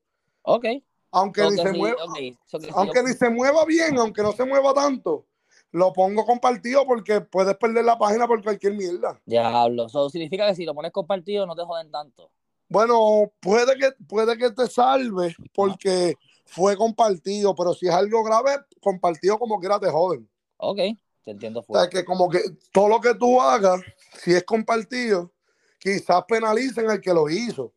Ok. 0.44 0.66
Aunque 1.12 1.42
So 1.42 1.51
ni 1.51 1.57
se 1.57 1.72
sí, 1.72 1.78
mueva, 1.78 2.04
ok, 2.04 2.18
so 2.45 2.60
que 2.60 2.66
sí, 2.66 2.72
aunque 2.75 3.04
ni 3.04 3.13
se 3.13 3.30
mueva 3.30 3.66
bien, 3.66 3.98
aunque 4.00 4.24
no 4.24 4.31
se 4.31 4.45
mueva 4.45 4.74
tanto, 4.74 5.28
lo 5.72 5.94
pongo 5.94 6.25
compartido 6.25 6.86
porque 6.86 7.22
puedes 7.22 7.56
perder 7.57 7.86
la 7.86 7.98
página 7.98 8.28
por 8.28 8.42
cualquier 8.44 8.74
mierda. 8.74 9.19
Diablo. 9.25 9.86
Eso 9.86 10.10
significa 10.10 10.48
que 10.48 10.56
si 10.56 10.66
lo 10.66 10.74
pones 10.74 10.92
compartido 10.92 11.45
no 11.45 11.56
te 11.56 11.63
joden 11.63 11.92
tanto. 11.92 12.31
Bueno, 12.68 13.31
puede 13.40 13.78
que, 13.78 13.92
puede 14.07 14.38
que 14.38 14.50
te 14.51 14.68
salve 14.68 15.36
porque 15.54 16.16
fue 16.45 16.75
compartido, 16.75 17.54
pero 17.56 17.74
si 17.74 17.88
es 17.88 17.94
algo 17.94 18.24
grave, 18.24 18.57
compartido 18.81 19.38
como 19.38 19.60
quiera 19.60 19.80
te 19.80 19.90
joden. 19.90 20.28
Ok, 20.57 20.80
te 21.24 21.31
entiendo 21.31 21.62
O 21.62 21.64
full. 21.64 21.78
sea, 21.78 21.90
que 21.90 22.04
como 22.04 22.30
que 22.30 22.40
todo 22.72 22.90
lo 22.90 23.00
que 23.00 23.16
tú 23.16 23.40
hagas, 23.42 23.81
si 24.18 24.34
es 24.34 24.44
compartido, 24.44 25.31
quizás 25.80 26.24
penalicen 26.28 26.90
al 26.90 27.02
que 27.02 27.14
lo 27.14 27.30
hizo, 27.30 27.74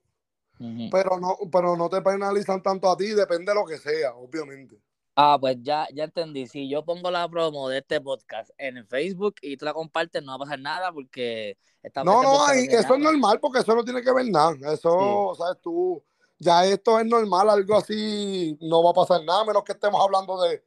pero 0.90 1.18
no, 1.18 1.36
pero 1.50 1.76
no 1.76 1.88
te 1.88 2.00
penalizan 2.00 2.62
tanto 2.62 2.90
a 2.90 2.96
ti, 2.96 3.08
depende 3.08 3.52
de 3.52 3.54
lo 3.54 3.66
que 3.66 3.78
sea, 3.78 4.14
obviamente. 4.14 4.80
Ah, 5.18 5.38
pues 5.40 5.56
ya, 5.62 5.86
ya 5.94 6.04
entendí. 6.04 6.46
Si 6.46 6.68
yo 6.68 6.84
pongo 6.84 7.10
la 7.10 7.26
promo 7.26 7.70
de 7.70 7.78
este 7.78 8.02
podcast 8.02 8.50
en 8.58 8.86
Facebook 8.86 9.36
y 9.40 9.56
tú 9.56 9.64
la 9.64 9.72
compartes, 9.72 10.22
no 10.22 10.32
va 10.32 10.36
a 10.36 10.38
pasar 10.40 10.60
nada 10.60 10.92
porque 10.92 11.56
esta 11.82 12.04
No, 12.04 12.20
este 12.52 12.74
no, 12.74 12.80
eso 12.80 12.94
es 12.94 13.00
normal 13.00 13.40
porque 13.40 13.60
eso 13.60 13.74
no 13.74 13.82
tiene 13.82 14.02
que 14.02 14.12
ver 14.12 14.28
nada. 14.28 14.54
Eso, 14.72 15.34
sabes 15.38 15.58
tú, 15.62 16.02
ya 16.38 16.66
esto 16.66 17.00
es 17.00 17.06
normal, 17.06 17.48
algo 17.48 17.76
así 17.76 18.58
no 18.60 18.82
va 18.82 18.90
a 18.90 18.94
pasar 18.94 19.24
nada, 19.24 19.44
menos 19.46 19.64
que 19.64 19.72
estemos 19.72 19.98
hablando 20.02 20.40
de, 20.42 20.62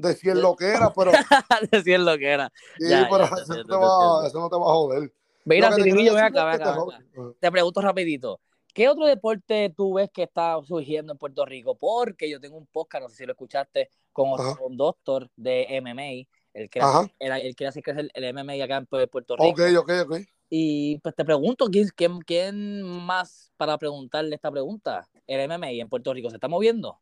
de 0.00 0.14
si 0.14 0.28
es 0.28 0.36
lo 0.36 0.56
que 0.56 0.66
era, 0.66 0.92
pero, 0.92 1.10
Decir 1.70 2.00
lo 2.00 2.16
que 2.18 2.28
era. 2.28 2.52
sí, 2.78 2.84
Ya, 2.88 3.08
pero 3.10 3.24
ya, 3.24 3.34
te 3.36 3.42
eso, 3.42 3.54
no 3.54 3.64
te 3.64 3.74
va, 3.76 4.26
eso 4.26 4.40
no 4.40 4.48
te 4.50 4.56
va 4.56 4.62
a 4.62 4.74
joder. 4.74 5.12
Mira, 5.44 5.70
Lo 5.70 5.76
que 5.76 5.82
te 5.82 5.88
Titirillo, 5.88 6.12
quiero 6.12 6.14
ven 6.16 6.32
decir 6.32 6.38
acá, 6.38 6.52
es 6.52 6.58
ven 6.58 6.66
que 6.66 7.22
acá, 7.22 7.34
te 7.40 7.50
pregunto 7.50 7.80
rapidito. 7.80 8.40
¿Qué 8.72 8.88
otro 8.88 9.06
deporte 9.06 9.72
tú 9.76 9.94
ves 9.94 10.10
que 10.12 10.22
está 10.22 10.56
surgiendo 10.62 11.12
en 11.12 11.18
Puerto 11.18 11.44
Rico? 11.44 11.76
Porque 11.76 12.30
yo 12.30 12.40
tengo 12.40 12.56
un 12.56 12.66
podcast, 12.66 13.02
no 13.02 13.08
sé 13.08 13.16
si 13.16 13.26
lo 13.26 13.32
escuchaste, 13.32 13.90
con, 14.12 14.30
con 14.56 14.76
Doctor 14.76 15.28
de 15.36 15.66
MMA. 15.70 16.28
Él 16.52 16.68
quiere, 16.70 16.86
Ajá. 16.86 17.00
hacer- 17.00 17.14
él, 17.18 17.32
él 17.32 17.54
quiere 17.56 17.68
hacer 17.68 17.82
crecer 17.82 18.10
el 18.14 18.24
MMA 18.24 18.64
acá 18.64 18.76
en 18.76 18.86
Pu- 18.86 19.08
Puerto 19.08 19.36
Rico. 19.36 19.48
Ok, 19.50 19.60
ok, 19.78 19.90
ok. 20.06 20.16
Y 20.48 20.98
pues 20.98 21.14
te 21.14 21.24
pregunto, 21.24 21.66
¿quién, 21.66 21.88
quién, 21.94 22.20
quién 22.20 22.82
más 22.82 23.52
para 23.56 23.78
preguntarle 23.78 24.34
esta 24.34 24.50
pregunta? 24.50 25.08
El 25.26 25.40
MMA 25.48 25.70
en 25.70 25.88
Puerto 25.88 26.12
Rico, 26.12 26.28
¿se 26.30 26.36
está 26.36 26.48
moviendo? 26.48 27.00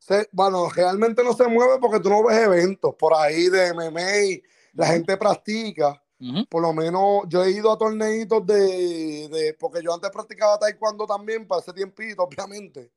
Se- 0.00 0.28
bueno, 0.32 0.68
realmente 0.70 1.22
no 1.22 1.32
se 1.34 1.46
mueve 1.46 1.78
porque 1.80 2.00
tú 2.00 2.10
no 2.10 2.24
ves 2.24 2.38
eventos 2.38 2.94
por 2.96 3.14
ahí 3.14 3.48
de 3.48 3.72
MMA, 3.72 4.42
la 4.74 4.86
gente 4.88 5.16
practica. 5.16 6.02
Por 6.50 6.60
lo 6.60 6.74
menos 6.74 7.22
yo 7.28 7.42
he 7.44 7.50
ido 7.50 7.72
a 7.72 7.78
torneitos 7.78 8.44
de, 8.44 9.28
de- 9.30 9.56
porque 9.58 9.80
yo 9.82 9.94
antes 9.94 10.10
practicaba 10.10 10.58
taekwondo 10.58 11.06
también, 11.06 11.46
para 11.48 11.62
ese 11.62 11.72
tiempito, 11.72 12.22
obviamente. 12.24 12.90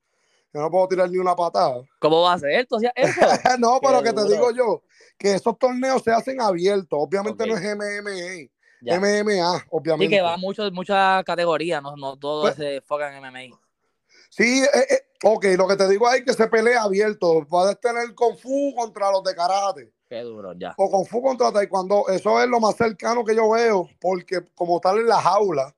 Yo 0.53 0.59
no 0.61 0.69
puedo 0.69 0.87
tirar 0.89 1.09
ni 1.09 1.17
una 1.17 1.33
patada. 1.35 1.81
¿Cómo 1.99 2.21
va 2.21 2.33
a 2.33 2.39
ser? 2.39 2.65
¿Tú 2.67 2.75
eso? 2.77 2.89
no, 3.59 3.79
Qué 3.79 3.87
pero 3.87 4.03
que 4.03 4.13
te 4.13 4.23
digo 4.25 4.51
yo, 4.51 4.83
que 5.17 5.35
esos 5.35 5.57
torneos 5.57 6.01
se 6.03 6.11
hacen 6.11 6.39
abiertos. 6.41 6.89
Obviamente 7.01 7.47
no 7.47 7.55
es 7.57 7.63
MMA, 7.75 8.49
Ya. 8.81 8.99
MMA, 8.99 9.65
obviamente. 9.71 10.15
que 10.15 10.21
va 10.21 10.35
mucho, 10.37 10.69
muchas 10.71 11.23
categorías, 11.23 11.81
no, 11.81 11.95
no 11.95 12.17
todo 12.17 12.43
Pues- 12.43 12.55
se 12.55 12.75
enfoca 12.75 13.07
en 13.09 13.23
MMA. 13.23 13.57
Sí, 14.35 14.63
eh, 14.63 14.87
eh, 14.89 14.99
ok, 15.23 15.45
lo 15.57 15.67
que 15.67 15.75
te 15.75 15.87
digo 15.87 16.07
ahí 16.07 16.19
es 16.21 16.25
que 16.25 16.33
se 16.33 16.47
pelea 16.47 16.81
abierto. 16.81 17.45
Puedes 17.47 17.79
tener 17.79 18.15
Kung 18.15 18.35
Fu 18.35 18.73
contra 18.75 19.11
los 19.11 19.23
de 19.23 19.35
karate. 19.35 19.93
Qué 20.09 20.21
duro, 20.21 20.53
ya. 20.53 20.73
o 20.77 20.89
Kung 20.89 21.05
Fu 21.05 21.21
contra 21.21 21.51
Taekwondo, 21.51 22.07
eso 22.09 22.41
es 22.41 22.49
lo 22.49 22.59
más 22.59 22.75
cercano 22.75 23.23
que 23.23 23.35
yo 23.35 23.51
veo, 23.51 23.87
porque 24.01 24.43
como 24.55 24.79
tal 24.79 24.99
en 24.99 25.07
la 25.07 25.21
jaula, 25.21 25.75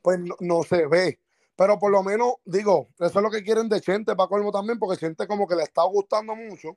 pues 0.00 0.20
no, 0.20 0.36
no 0.38 0.62
se 0.62 0.86
ve. 0.86 1.18
Pero 1.56 1.76
por 1.76 1.90
lo 1.90 2.04
menos, 2.04 2.34
digo, 2.44 2.88
eso 3.00 3.18
es 3.18 3.22
lo 3.22 3.30
que 3.30 3.42
quieren 3.42 3.68
de 3.68 3.80
Chente 3.80 4.14
para 4.14 4.28
colmo 4.28 4.52
también, 4.52 4.78
porque 4.78 4.96
Chente 4.96 5.26
como 5.26 5.46
que 5.48 5.56
le 5.56 5.64
está 5.64 5.82
gustando 5.82 6.36
mucho. 6.36 6.76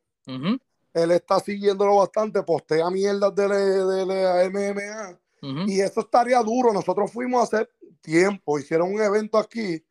Él 0.93 1.11
está 1.11 1.39
siguiéndolo 1.39 1.97
bastante, 1.97 2.41
postea 2.41 2.89
mierdas 2.89 3.33
de, 3.35 3.47
de 3.47 4.05
la 4.07 4.49
MMA. 4.49 5.19
Y 5.67 5.81
eso 5.81 6.01
estaría 6.01 6.39
duro. 6.41 6.73
Nosotros 6.73 7.11
fuimos 7.11 7.43
hace 7.43 7.67
tiempo, 8.01 8.57
hicieron 8.57 8.91
un 8.91 9.01
evento 9.01 9.37
aquí. 9.37 9.83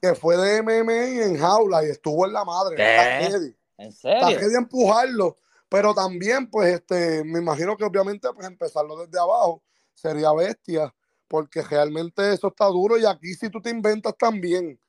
Que 0.00 0.14
fue 0.14 0.36
de 0.36 0.62
MMA 0.62 1.24
en 1.24 1.38
jaula 1.38 1.84
y 1.84 1.90
estuvo 1.90 2.26
en 2.26 2.32
la 2.32 2.44
madre. 2.44 2.76
¿Qué? 2.76 3.54
¿En 3.78 3.92
serio? 3.92 4.58
empujarlo. 4.58 5.38
Pero 5.68 5.94
también, 5.94 6.50
pues, 6.50 6.74
este, 6.74 7.22
me 7.24 7.38
imagino 7.38 7.76
que 7.76 7.84
obviamente, 7.84 8.28
pues, 8.34 8.46
empezarlo 8.46 8.96
desde 9.04 9.18
abajo 9.18 9.62
sería 9.94 10.32
bestia, 10.32 10.92
porque 11.28 11.62
realmente 11.62 12.32
eso 12.32 12.48
está 12.48 12.66
duro. 12.66 12.98
Y 12.98 13.06
aquí, 13.06 13.34
si 13.34 13.48
tú 13.50 13.60
te 13.60 13.70
inventas 13.70 14.16
también 14.18 14.80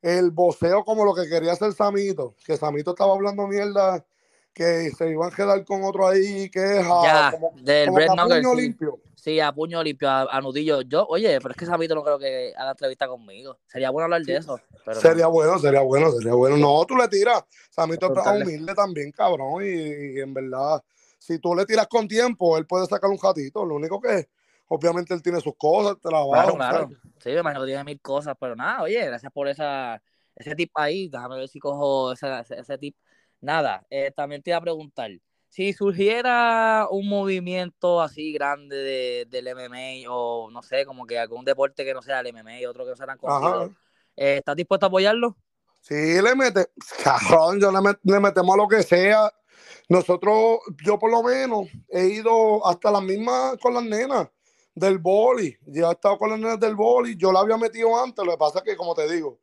el 0.00 0.30
voceo 0.30 0.82
como 0.84 1.04
lo 1.04 1.14
que 1.14 1.28
quería 1.28 1.52
hacer 1.52 1.72
Samito, 1.74 2.34
que 2.44 2.56
Samito 2.56 2.92
estaba 2.92 3.12
hablando 3.12 3.46
mierda, 3.46 4.04
que 4.52 4.90
se 4.90 5.10
iban 5.10 5.32
a 5.32 5.34
quedar 5.34 5.64
con 5.64 5.82
otro 5.84 6.06
ahí, 6.06 6.50
que 6.50 6.78
es 6.78 6.84
a- 6.86 7.02
Ya, 7.02 7.30
como, 7.32 7.52
del 7.62 7.88
como 7.88 8.00
a 8.00 8.26
puño 8.26 8.54
sí. 8.54 8.60
limpio. 8.60 9.00
Sí, 9.14 9.38
a 9.38 9.52
puño 9.52 9.82
limpio, 9.82 10.08
a, 10.08 10.22
a 10.22 10.40
nudillo. 10.40 10.80
Yo, 10.82 11.06
oye, 11.06 11.38
pero 11.40 11.50
es 11.50 11.56
que 11.56 11.66
Samito 11.66 11.94
no 11.94 12.02
creo 12.02 12.18
que 12.18 12.54
haga 12.56 12.70
entrevista 12.70 13.06
conmigo. 13.06 13.58
Sería 13.66 13.90
bueno 13.90 14.04
hablar 14.04 14.22
de 14.22 14.36
eso. 14.36 14.58
Pero 14.84 14.94
no. 14.94 15.00
Sería 15.00 15.26
bueno, 15.26 15.58
sería 15.58 15.82
bueno, 15.82 16.10
sería 16.10 16.32
bueno. 16.32 16.56
No, 16.56 16.84
tú 16.86 16.96
le 16.96 17.06
tiras. 17.08 17.44
Samito 17.70 18.06
es 18.06 18.12
Preguntarle. 18.12 18.44
humilde 18.44 18.74
también, 18.74 19.12
cabrón. 19.12 19.62
Y, 19.62 19.66
y 20.16 20.20
en 20.20 20.32
verdad, 20.32 20.82
si 21.18 21.38
tú 21.38 21.54
le 21.54 21.66
tiras 21.66 21.86
con 21.86 22.08
tiempo, 22.08 22.56
él 22.56 22.66
puede 22.66 22.86
sacar 22.86 23.10
un 23.10 23.18
gatito. 23.18 23.64
Lo 23.66 23.74
único 23.74 24.00
que, 24.00 24.28
obviamente, 24.68 25.12
él 25.12 25.22
tiene 25.22 25.38
sus 25.40 25.54
cosas, 25.56 25.98
trabajo. 26.00 26.30
Claro, 26.32 26.54
claro. 26.54 26.78
¿sabes? 26.84 26.98
Sí, 27.22 27.28
me 27.30 27.40
imagino 27.40 27.60
que 27.60 27.66
tiene 27.66 27.84
mil 27.84 28.00
cosas, 28.00 28.34
pero 28.40 28.56
nada, 28.56 28.82
oye, 28.82 29.04
gracias 29.04 29.30
por 29.30 29.48
esa, 29.48 30.02
ese 30.34 30.54
tip 30.54 30.70
ahí. 30.76 31.08
Déjame 31.08 31.36
ver 31.36 31.48
si 31.48 31.58
cojo 31.58 32.12
ese, 32.12 32.40
ese, 32.40 32.58
ese 32.58 32.78
tip. 32.78 32.96
Nada, 33.40 33.86
eh, 33.90 34.12
también 34.14 34.42
te 34.42 34.50
iba 34.50 34.58
a 34.58 34.60
preguntar, 34.60 35.10
si 35.48 35.72
surgiera 35.72 36.86
un 36.90 37.08
movimiento 37.08 38.00
así 38.00 38.32
grande 38.32 38.76
de, 38.76 39.26
del 39.28 39.48
MMA 39.48 40.10
o 40.10 40.50
no 40.50 40.62
sé, 40.62 40.84
como 40.84 41.06
que 41.06 41.18
algún 41.18 41.44
deporte 41.44 41.84
que 41.84 41.94
no 41.94 42.02
sea 42.02 42.20
el 42.20 42.28
MMA 42.28 42.60
y 42.60 42.66
otro 42.66 42.84
que 42.84 42.90
no 42.90 43.12
Ajá. 43.12 43.18
conocido, 43.18 43.74
eh, 44.16 44.36
¿estás 44.38 44.56
dispuesto 44.56 44.86
a 44.86 44.88
apoyarlo? 44.88 45.36
Sí, 45.80 45.94
le 46.22 46.34
mete, 46.36 46.66
cabrón, 47.02 47.58
yo 47.60 47.72
le, 47.72 47.78
met- 47.78 48.00
le 48.02 48.20
metemos 48.20 48.54
a 48.54 48.58
lo 48.58 48.68
que 48.68 48.82
sea. 48.82 49.32
Nosotros, 49.88 50.60
yo 50.84 50.98
por 50.98 51.10
lo 51.10 51.22
menos, 51.22 51.66
he 51.88 52.06
ido 52.06 52.64
hasta 52.66 52.90
las 52.90 53.02
mismas 53.02 53.56
con 53.60 53.74
las 53.74 53.82
nenas 53.82 54.28
del 54.74 54.98
boli. 54.98 55.56
Ya 55.66 55.88
he 55.88 55.92
estado 55.92 56.18
con 56.18 56.30
las 56.30 56.38
nenas 56.38 56.60
del 56.60 56.76
boli. 56.76 57.16
Yo 57.16 57.32
la 57.32 57.40
había 57.40 57.56
metido 57.56 58.00
antes, 58.00 58.24
lo 58.24 58.32
que 58.32 58.38
pasa 58.38 58.58
es 58.58 58.64
que, 58.64 58.76
como 58.76 58.94
te 58.94 59.10
digo, 59.10 59.40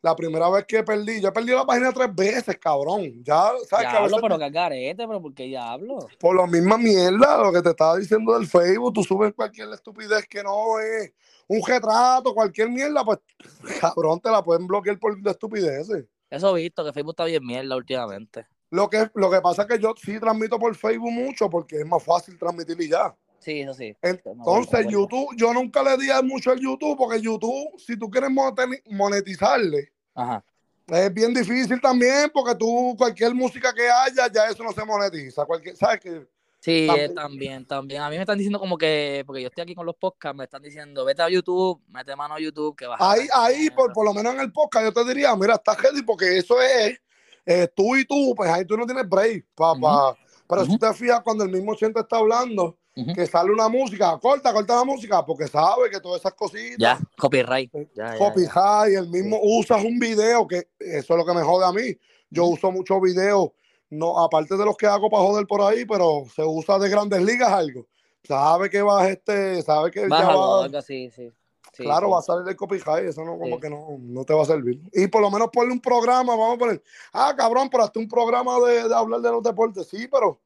la 0.00 0.14
primera 0.14 0.48
vez 0.48 0.64
que 0.66 0.82
perdí, 0.82 1.20
yo 1.20 1.28
he 1.28 1.32
perdido 1.32 1.58
la 1.58 1.66
página 1.66 1.92
tres 1.92 2.14
veces, 2.14 2.56
cabrón. 2.58 3.22
Ya, 3.24 3.50
¿sabes? 3.68 3.68
que 3.68 3.86
a 3.86 3.90
Diablo, 3.90 4.02
veces 4.04 4.20
pero 4.22 4.38
que 4.38 4.50
garete, 4.50 5.06
pero 5.06 5.20
¿por 5.20 5.34
qué 5.34 5.44
diablo? 5.44 5.98
por 6.20 6.36
la 6.36 6.46
misma 6.46 6.78
mierda, 6.78 7.38
lo 7.38 7.52
que 7.52 7.62
te 7.62 7.70
estaba 7.70 7.96
diciendo 7.96 8.38
del 8.38 8.46
Facebook, 8.46 8.92
tú 8.92 9.02
subes 9.02 9.34
cualquier 9.34 9.68
estupidez 9.70 10.26
que 10.28 10.42
no 10.42 10.78
es 10.78 11.12
un 11.48 11.60
retrato, 11.66 12.34
cualquier 12.34 12.70
mierda, 12.70 13.04
pues 13.04 13.18
cabrón, 13.80 14.20
te 14.20 14.30
la 14.30 14.42
pueden 14.42 14.66
bloquear 14.66 14.98
por 14.98 15.20
de 15.20 15.30
estupideces. 15.30 16.06
Eso 16.30 16.56
he 16.56 16.62
visto, 16.62 16.84
que 16.84 16.92
Facebook 16.92 17.12
está 17.12 17.24
bien 17.24 17.44
mierda 17.44 17.74
últimamente. 17.74 18.46
Lo 18.70 18.90
que, 18.90 19.10
lo 19.14 19.30
que 19.30 19.40
pasa 19.40 19.62
es 19.62 19.68
que 19.68 19.78
yo 19.78 19.94
sí 19.96 20.20
transmito 20.20 20.58
por 20.58 20.74
Facebook 20.74 21.10
mucho 21.10 21.48
porque 21.48 21.80
es 21.80 21.86
más 21.86 22.02
fácil 22.02 22.38
transmitir 22.38 22.78
y 22.80 22.90
ya. 22.90 23.16
Sí, 23.48 23.60
eso 23.60 23.72
sí. 23.72 23.96
Entonces, 24.02 24.86
YouTube, 24.90 25.34
yo 25.34 25.54
nunca 25.54 25.82
le 25.82 25.96
di 25.96 26.08
mucho 26.24 26.50
al 26.50 26.60
YouTube 26.60 26.98
porque 26.98 27.18
YouTube, 27.18 27.78
si 27.78 27.96
tú 27.98 28.10
quieres 28.10 28.28
monet- 28.28 28.82
monetizarle, 28.90 29.90
Ajá. 30.14 30.44
es 30.88 31.14
bien 31.14 31.32
difícil 31.32 31.80
también 31.80 32.30
porque 32.30 32.54
tú, 32.54 32.94
cualquier 32.98 33.34
música 33.34 33.72
que 33.72 33.88
haya, 33.88 34.30
ya 34.30 34.48
eso 34.50 34.62
no 34.62 34.70
se 34.72 34.84
monetiza. 34.84 35.46
Cualquier, 35.46 35.74
¿Sabes 35.76 36.00
qué? 36.00 36.26
Sí, 36.60 36.86
También. 36.86 37.14
también, 37.14 37.66
también. 37.66 38.02
A 38.02 38.10
mí 38.10 38.16
me 38.16 38.22
están 38.22 38.36
diciendo 38.36 38.58
como 38.60 38.76
que, 38.76 39.22
porque 39.26 39.40
yo 39.40 39.48
estoy 39.48 39.62
aquí 39.62 39.74
con 39.74 39.86
los 39.86 39.96
podcasts, 39.96 40.36
me 40.36 40.44
están 40.44 40.60
diciendo, 40.60 41.06
vete 41.06 41.22
a 41.22 41.30
YouTube, 41.30 41.80
mete 41.88 42.14
mano 42.16 42.34
a 42.34 42.40
YouTube, 42.40 42.76
que 42.76 42.86
vas 42.86 43.00
a 43.00 43.12
Ahí, 43.12 43.20
ver 43.20 43.28
ahí 43.32 43.70
por, 43.70 43.86
eso". 43.86 43.94
por 43.94 44.04
lo 44.04 44.12
menos 44.12 44.34
en 44.34 44.40
el 44.40 44.52
podcast, 44.52 44.84
yo 44.84 44.92
te 44.92 45.04
diría, 45.08 45.34
mira, 45.36 45.54
está 45.54 45.74
ready 45.74 46.02
porque 46.02 46.36
eso 46.36 46.60
es 46.60 47.00
eh, 47.46 47.66
tú 47.74 47.96
y 47.96 48.04
tú, 48.04 48.34
pues 48.36 48.50
ahí 48.50 48.66
tú 48.66 48.76
no 48.76 48.84
tienes 48.84 49.08
break. 49.08 49.46
Pa, 49.54 49.72
pa- 49.80 50.14
Pero 50.46 50.66
si 50.66 50.76
te 50.78 50.92
fijas 50.92 51.22
cuando 51.22 51.44
el 51.44 51.50
mismo 51.50 51.74
Chente 51.76 52.00
está 52.00 52.16
hablando, 52.18 52.76
Que 53.14 53.26
sale 53.26 53.52
una 53.52 53.68
música, 53.68 54.18
corta, 54.18 54.52
corta 54.52 54.76
la 54.76 54.84
música, 54.84 55.24
porque 55.24 55.46
sabe 55.46 55.88
que 55.90 56.00
todas 56.00 56.20
esas 56.20 56.34
cositas, 56.34 56.76
Ya, 56.78 56.98
copyright. 57.16 57.70
Ya, 57.72 57.80
ya, 57.94 58.12
ya. 58.12 58.18
copyright, 58.18 58.96
el 58.98 59.08
mismo 59.08 59.38
usas 59.42 59.84
un 59.84 59.98
video, 59.98 60.46
que 60.48 60.68
eso 60.78 61.14
es 61.14 61.18
lo 61.18 61.24
que 61.24 61.34
me 61.34 61.42
jode 61.42 61.64
a 61.66 61.72
mí. 61.72 61.96
Yo 62.30 62.46
uso 62.46 62.70
muchos 62.72 63.00
videos, 63.00 63.50
no, 63.90 64.18
aparte 64.18 64.56
de 64.56 64.64
los 64.64 64.76
que 64.76 64.86
hago 64.86 65.08
para 65.08 65.22
joder 65.22 65.46
por 65.46 65.60
ahí, 65.62 65.84
pero 65.84 66.24
se 66.34 66.42
usa 66.44 66.78
de 66.78 66.88
grandes 66.88 67.22
ligas 67.22 67.50
algo. 67.52 67.86
Sabe 68.24 68.68
que 68.68 68.82
vas 68.82 69.08
este, 69.08 69.62
sabe 69.62 69.90
que 69.90 70.00
ya 70.00 70.08
Bájalo, 70.08 70.40
va, 70.58 70.64
algo 70.64 70.78
así, 70.78 71.10
sí. 71.10 71.30
Sí, 71.72 71.84
claro, 71.84 72.08
sí. 72.08 72.12
va 72.12 72.18
a 72.18 72.22
salir 72.22 72.48
el 72.48 72.56
copyright, 72.56 73.08
eso 73.08 73.24
no, 73.24 73.38
como 73.38 73.54
Sí. 73.56 73.60
que 73.60 73.70
no, 73.70 73.96
no 74.00 74.24
te 74.24 74.34
va 74.34 74.42
a 74.42 74.46
servir. 74.46 74.80
Y 74.92 75.06
por 75.06 75.20
lo 75.22 75.30
menos 75.30 75.48
ponle 75.52 75.72
un 75.72 75.80
programa, 75.80 76.34
vamos 76.34 76.56
a 76.56 76.58
poner, 76.58 76.82
ah, 77.12 77.32
cabrón, 77.36 77.68
pero 77.70 77.84
hasta 77.84 78.00
un 78.00 78.08
programa 78.08 78.58
de, 78.60 78.88
de 78.88 78.94
hablar 78.94 79.20
de 79.20 79.30
los 79.30 79.42
deportes, 79.42 79.86
sí, 79.86 80.08
pero 80.10 80.40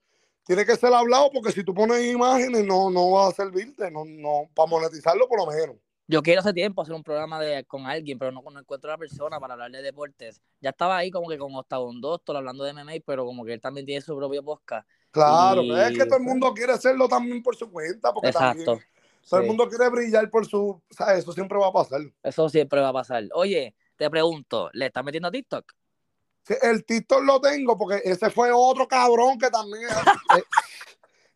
tiene 0.44 0.64
que 0.64 0.76
ser 0.76 0.92
hablado 0.92 1.30
porque 1.32 1.52
si 1.52 1.64
tú 1.64 1.74
pones 1.74 2.04
imágenes 2.04 2.64
no, 2.64 2.90
no 2.90 3.10
va 3.10 3.28
a 3.28 3.32
servirte, 3.32 3.90
no, 3.90 4.04
no, 4.04 4.48
para 4.54 4.68
monetizarlo 4.68 5.28
por 5.28 5.38
lo 5.38 5.46
menos. 5.46 5.76
Yo 6.08 6.22
quiero 6.22 6.40
hace 6.40 6.52
tiempo 6.52 6.82
hacer 6.82 6.94
un 6.94 7.02
programa 7.02 7.40
de, 7.40 7.64
con 7.64 7.86
alguien, 7.86 8.18
pero 8.18 8.32
no, 8.32 8.42
no 8.42 8.60
encuentro 8.60 8.90
a 8.90 8.94
la 8.94 8.98
persona 8.98 9.38
para 9.40 9.54
hablar 9.54 9.70
de 9.70 9.82
deportes. 9.82 10.42
Ya 10.60 10.70
estaba 10.70 10.96
ahí 10.96 11.10
como 11.10 11.28
que 11.28 11.38
con 11.38 11.54
Octavon 11.54 12.00
Doctor 12.00 12.36
hablando 12.36 12.64
de 12.64 12.72
MMA, 12.74 12.92
pero 13.06 13.24
como 13.24 13.44
que 13.44 13.54
él 13.54 13.60
también 13.60 13.86
tiene 13.86 14.02
su 14.02 14.16
propio 14.16 14.42
podcast. 14.42 14.86
Claro, 15.10 15.62
Y- 15.62 15.72
es 15.78 15.96
que 15.96 16.04
todo 16.04 16.16
el 16.16 16.24
mundo 16.24 16.52
quiere 16.52 16.72
hacerlo 16.72 17.08
también 17.08 17.42
por 17.42 17.56
su 17.56 17.70
cuenta, 17.70 18.12
porque 18.12 18.28
Exacto. 18.28 18.64
también 18.64 18.86
todo 19.28 19.40
el 19.40 19.46
mundo 19.46 19.68
quiere 19.68 19.88
brillar 19.88 20.28
por 20.28 20.46
su, 20.46 20.68
o 20.70 20.82
sea, 20.90 21.14
eso 21.14 21.32
siempre 21.32 21.56
va 21.58 21.68
a 21.68 21.72
pasar. 21.72 22.00
Eso 22.22 22.48
siempre 22.48 22.80
va 22.80 22.88
a 22.88 22.92
pasar. 22.92 23.24
Oye, 23.34 23.74
te 23.96 24.10
pregunto, 24.10 24.68
¿le 24.72 24.86
estás 24.86 25.04
metiendo 25.04 25.28
a 25.28 25.30
TikTok? 25.30 25.72
El 26.62 26.84
TikTok 26.84 27.22
lo 27.22 27.40
tengo 27.40 27.78
porque 27.78 28.00
ese 28.04 28.30
fue 28.30 28.50
otro 28.52 28.88
cabrón 28.88 29.38
que 29.38 29.48
también, 29.48 29.88
eh, 30.36 30.42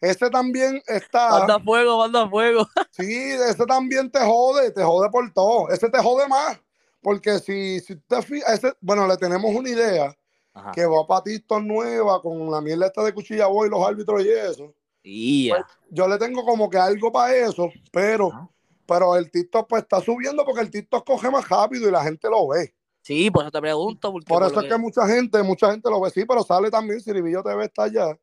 ese 0.00 0.28
también 0.30 0.82
está, 0.86 1.30
Manda 1.30 1.60
fuego, 1.60 1.98
manda 1.98 2.28
fuego. 2.28 2.66
sí, 2.90 3.30
ese 3.32 3.64
también 3.66 4.10
te 4.10 4.20
jode, 4.20 4.70
te 4.72 4.82
jode 4.82 5.08
por 5.10 5.32
todo, 5.32 5.68
ese 5.70 5.88
te 5.88 5.98
jode 5.98 6.26
más, 6.28 6.60
porque 7.00 7.38
si, 7.38 7.80
si 7.80 7.96
te 7.96 8.20
fijas, 8.22 8.54
ese, 8.54 8.72
bueno, 8.80 9.06
le 9.06 9.16
tenemos 9.16 9.54
una 9.54 9.68
idea 9.68 10.16
Ajá. 10.52 10.72
que 10.72 10.84
va 10.86 11.06
para 11.06 11.22
TikTok 11.22 11.62
nueva 11.62 12.20
con 12.20 12.50
la 12.50 12.60
mierda 12.60 12.86
esta 12.86 13.04
de 13.04 13.14
cuchilla 13.14 13.46
boy, 13.46 13.68
los 13.70 13.86
árbitros 13.86 14.25
y 14.25 14.30
eso. 14.30 14.75
Y 15.02 15.48
ya. 15.48 15.64
Yo 15.88 16.08
le 16.08 16.18
tengo 16.18 16.44
como 16.44 16.68
que 16.68 16.78
algo 16.78 17.12
para 17.12 17.32
eso, 17.32 17.70
pero, 17.92 18.32
Ajá. 18.32 18.48
pero 18.86 19.14
el 19.14 19.30
TikTok 19.30 19.68
pues 19.68 19.82
está 19.82 20.00
subiendo 20.00 20.44
porque 20.44 20.62
el 20.62 20.70
TikTok 20.70 21.06
coge 21.06 21.30
más 21.30 21.48
rápido 21.48 21.88
y 21.88 21.92
la 21.92 22.02
gente 22.02 22.28
lo 22.28 22.48
ve. 22.48 22.75
Sí, 23.06 23.30
por 23.30 23.42
eso 23.42 23.52
te 23.52 23.60
pregunto. 23.60 24.10
Porque 24.10 24.26
Por 24.26 24.42
por 24.42 24.50
eso 24.50 24.60
es 24.60 24.68
que 24.68 24.76
mucha 24.76 25.06
gente, 25.06 25.40
mucha 25.44 25.70
gente 25.70 25.88
lo 25.88 26.00
ve, 26.00 26.10
sí, 26.10 26.25
pero 26.26 26.42
sale 26.42 26.72
también, 26.72 27.00
Siribillo 27.00 27.40
TV 27.40 27.66
está 27.66 27.84
allá. 27.84 28.18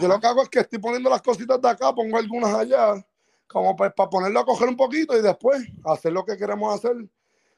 Yo 0.00 0.08
lo 0.08 0.18
que 0.18 0.26
hago 0.26 0.40
es 0.40 0.48
que 0.48 0.60
estoy 0.60 0.78
poniendo 0.78 1.10
las 1.10 1.20
cositas 1.20 1.60
de 1.60 1.68
acá, 1.68 1.94
pongo 1.94 2.16
algunas 2.16 2.54
allá, 2.54 2.94
como 3.46 3.76
pues, 3.76 3.92
para 3.94 4.08
ponerlo 4.08 4.40
a 4.40 4.46
coger 4.46 4.70
un 4.70 4.76
poquito 4.76 5.14
y 5.18 5.20
después 5.20 5.62
hacer 5.84 6.14
lo 6.14 6.24
que 6.24 6.38
queremos 6.38 6.74
hacer, 6.74 6.96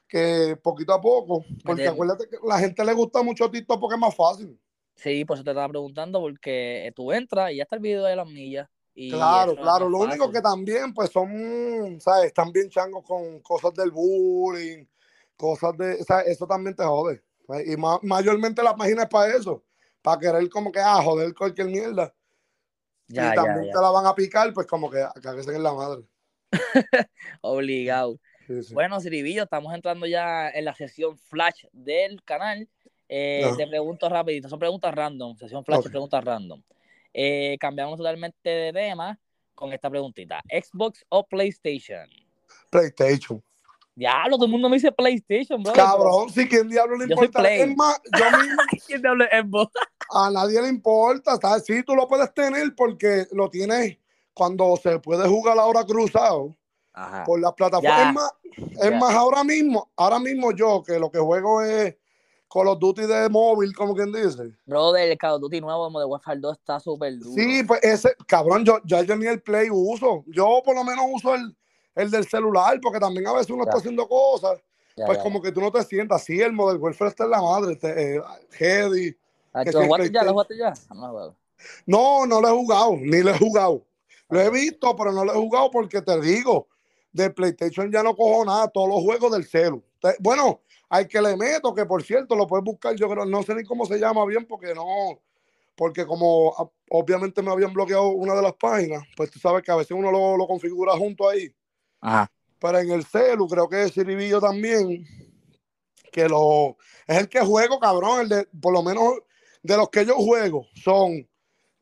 que 0.05 0.57
poquito 0.61 0.93
a 0.93 0.99
poco, 0.99 1.45
porque 1.63 1.87
acuérdate 1.87 2.27
que 2.27 2.35
a 2.35 2.45
la 2.45 2.59
gente 2.59 2.83
le 2.83 2.91
gusta 2.91 3.23
mucho 3.23 3.49
TikTok 3.49 3.79
porque 3.79 3.95
es 3.95 4.01
más 4.01 4.15
fácil. 4.15 4.59
Sí, 4.95 5.23
por 5.23 5.37
eso 5.37 5.45
te 5.45 5.51
estaba 5.51 5.69
preguntando, 5.69 6.19
porque 6.19 6.87
eh, 6.87 6.91
tú 6.91 7.13
entras 7.13 7.53
y 7.53 7.55
ya 7.55 7.63
está 7.63 7.77
el 7.77 7.81
video 7.81 8.03
de 8.03 8.17
las 8.17 8.27
millas. 8.27 8.67
y 8.93 9.11
Claro, 9.11 9.55
claro. 9.55 9.87
Lo 9.87 9.99
único 9.99 10.29
que 10.29 10.41
también, 10.41 10.93
pues 10.93 11.09
son, 11.09 12.01
¿sabes? 12.01 12.25
Están 12.25 12.51
bien 12.51 12.69
changos 12.69 13.05
con 13.05 13.39
cosas 13.39 13.73
del 13.75 13.91
bullying, 13.91 14.83
cosas 15.39 15.75
de, 15.77 15.93
o 16.01 16.03
sea, 16.03 16.19
eso 16.21 16.45
también 16.45 16.75
te 16.75 16.83
jode. 16.83 17.23
¿sabes? 17.47 17.67
Y 17.67 17.77
ma- 17.77 17.99
mayormente 18.03 18.61
la 18.61 18.75
página 18.75 19.03
es 19.03 19.09
para 19.09 19.33
eso, 19.35 19.63
para 20.01 20.19
querer 20.19 20.49
como 20.49 20.71
que, 20.71 20.79
ah, 20.79 21.01
joder 21.01 21.33
cualquier 21.33 21.67
mierda. 21.67 22.13
Ya, 23.07 23.31
y 23.31 23.35
también 23.35 23.67
ya. 23.67 23.73
te 23.73 23.81
la 23.81 23.89
van 23.89 24.05
a 24.05 24.13
picar, 24.13 24.53
pues 24.53 24.67
como 24.67 24.91
que 24.91 25.03
caguesen 25.23 25.55
en 25.55 25.63
la 25.63 25.73
madre. 25.73 26.03
Obligado. 27.41 28.19
Sí, 28.45 28.63
sí. 28.63 28.73
Bueno, 28.73 28.99
Siribillo, 28.99 29.43
estamos 29.43 29.73
entrando 29.73 30.05
ya 30.05 30.49
en 30.49 30.65
la 30.65 30.75
sesión 30.75 31.17
flash 31.17 31.65
del 31.71 32.21
canal. 32.23 32.67
Eh, 33.07 33.43
Ajá. 33.45 33.57
Te 33.57 33.67
pregunto 33.67 34.09
rapidito, 34.09 34.49
son 34.49 34.59
preguntas 34.59 34.93
random, 34.93 35.35
sesión 35.37 35.63
flash, 35.65 35.79
Ok. 35.79 35.89
preguntas 35.89 36.23
random. 36.23 36.61
Eh, 37.13 37.57
cambiamos 37.59 37.97
totalmente 37.97 38.49
de 38.49 38.73
tema 38.73 39.19
con 39.55 39.73
esta 39.73 39.89
preguntita. 39.89 40.41
¿Xbox 40.49 41.05
o 41.09 41.25
PlayStation? 41.25 42.07
PlayStation. 42.69 43.41
Diablo, 43.99 44.37
todo 44.37 44.45
el 44.45 44.51
mundo 44.51 44.69
me 44.69 44.77
dice 44.77 44.93
PlayStation, 44.93 45.61
bro. 45.61 45.73
Cabrón, 45.73 46.29
si 46.29 46.47
quién 46.47 46.69
diablo 46.69 46.95
le 46.95 47.09
Yo 47.09 47.17
soy 47.17 47.25
importa. 47.25 47.49
Play. 47.49 47.61
Es 47.61 47.75
más, 47.75 48.01
yo 48.17 48.37
mismo, 49.43 49.71
a 50.11 50.31
nadie 50.31 50.61
le 50.61 50.69
importa, 50.69 51.35
¿sabes? 51.35 51.65
Sí, 51.65 51.83
tú 51.83 51.95
lo 51.95 52.07
puedes 52.07 52.33
tener 52.33 52.73
porque 52.77 53.27
lo 53.33 53.49
tienes 53.49 53.97
cuando 54.33 54.77
se 54.77 54.99
puede 54.99 55.27
jugar 55.27 55.59
ahora 55.59 55.83
cruzado. 55.83 56.55
Ajá. 56.91 57.23
por 57.23 57.39
las 57.39 57.53
plataformas. 57.53 58.07
Es 58.07 58.13
más, 58.13 58.31
es 58.83 58.89
ya. 58.89 58.97
más, 58.97 59.13
ahora 59.13 59.43
mismo, 59.43 59.89
ahora 59.95 60.19
mismo 60.19 60.51
yo 60.51 60.83
que 60.83 60.99
lo 60.99 61.09
que 61.11 61.19
juego 61.19 61.61
es 61.61 61.95
Call 62.51 62.67
of 62.67 62.79
Duty 62.79 63.03
de 63.03 63.29
móvil, 63.29 63.73
como 63.73 63.93
quien 63.93 64.11
dice. 64.11 64.51
Brother, 64.65 65.09
el 65.09 65.17
Call 65.17 65.35
of 65.35 65.41
Duty 65.41 65.61
nuevo 65.61 65.87
de 65.99 66.05
Warfare 66.05 66.39
2 66.39 66.57
está 66.57 66.79
súper 66.79 67.17
duro. 67.19 67.35
Sí, 67.35 67.63
pues 67.63 67.81
ese, 67.83 68.15
cabrón, 68.27 68.65
yo, 68.65 68.79
ya 68.85 69.03
yo 69.03 69.15
ni 69.15 69.27
el 69.27 69.41
Play 69.41 69.69
uso. 69.71 70.23
Yo 70.27 70.61
por 70.65 70.75
lo 70.75 70.83
menos 70.83 71.05
uso 71.13 71.35
el, 71.35 71.55
el 72.01 72.11
del 72.11 72.27
celular, 72.27 72.79
porque 72.81 72.99
también 72.99 73.27
a 73.27 73.33
veces 73.33 73.49
uno 73.49 73.63
Ya. 73.63 73.69
está 73.69 73.77
haciendo 73.79 74.07
cosas 74.07 74.59
pues 75.05 75.17
como 75.19 75.41
que 75.41 75.51
tú 75.51 75.61
no 75.61 75.71
te 75.71 75.83
sientas. 75.83 76.23
Sí, 76.23 76.41
el 76.41 76.53
Modern 76.53 76.81
Warfare 76.81 77.09
está 77.09 77.25
en 77.25 77.29
la 77.31 77.41
madre, 77.41 77.73
este, 77.73 78.15
eh, 78.15 78.21
Heady. 78.59 79.15
¿Lo 79.71 79.83
jugaste 79.83 80.11
ya? 80.11 80.23
¿Lo 80.23 80.31
jugaste 80.31 80.57
ya? 80.57 80.73
No, 81.85 82.25
no 82.25 82.41
lo 82.41 82.47
he 82.47 82.51
jugado, 82.51 82.95
ni 82.97 83.21
lo 83.21 83.31
he 83.31 83.37
jugado. 83.37 83.85
Lo 84.29 84.39
he 84.39 84.49
visto, 84.49 84.95
pero 84.95 85.11
no 85.11 85.25
lo 85.25 85.33
he 85.33 85.35
jugado 85.35 85.71
porque 85.71 86.01
te 86.01 86.19
digo, 86.21 86.67
de 87.11 87.29
PlayStation 87.29 87.91
ya 87.91 88.03
no 88.03 88.15
cojo 88.15 88.45
nada, 88.45 88.67
todos 88.67 88.89
los 88.89 89.01
juegos 89.01 89.31
del 89.31 89.45
celu. 89.45 89.83
Bueno, 90.19 90.61
hay 90.87 91.07
que 91.07 91.21
le 91.21 91.35
meto, 91.35 91.73
que 91.73 91.85
por 91.85 92.03
cierto 92.03 92.35
lo 92.35 92.47
puedes 92.47 92.63
buscar, 92.63 92.95
yo 92.95 93.09
creo, 93.09 93.25
no 93.25 93.43
sé 93.43 93.55
ni 93.55 93.63
cómo 93.63 93.85
se 93.85 93.97
llama 93.97 94.25
bien 94.25 94.45
porque 94.45 94.73
no, 94.73 95.19
porque 95.75 96.05
como 96.05 96.53
ah, 96.57 96.69
obviamente 96.91 97.41
me 97.41 97.51
habían 97.51 97.73
bloqueado 97.73 98.09
una 98.09 98.35
de 98.35 98.41
las 98.41 98.53
páginas, 98.53 99.03
pues 99.17 99.31
tú 99.31 99.39
sabes 99.39 99.63
que 99.63 99.71
a 99.71 99.75
veces 99.75 99.91
uno 99.91 100.11
lo, 100.11 100.47
configura 100.47 100.95
junto 100.95 101.27
ahí. 101.27 101.51
Ajá. 102.01 102.31
Pero 102.59 102.79
en 102.79 102.91
el 102.91 103.05
celu 103.05 103.47
creo 103.47 103.69
que 103.69 103.83
es 103.83 103.93
Ciribillo 103.93 104.41
también, 104.41 105.05
que 106.11 106.27
lo 106.27 106.77
es 107.07 107.17
el 107.17 107.29
que 107.29 107.39
juego, 107.39 107.79
cabrón, 107.79 108.21
el 108.21 108.29
de, 108.29 108.47
por 108.61 108.73
lo 108.73 108.83
menos 108.83 109.13
de 109.63 109.77
los 109.77 109.89
que 109.89 110.05
yo 110.05 110.15
juego 110.15 110.65
son 110.75 111.27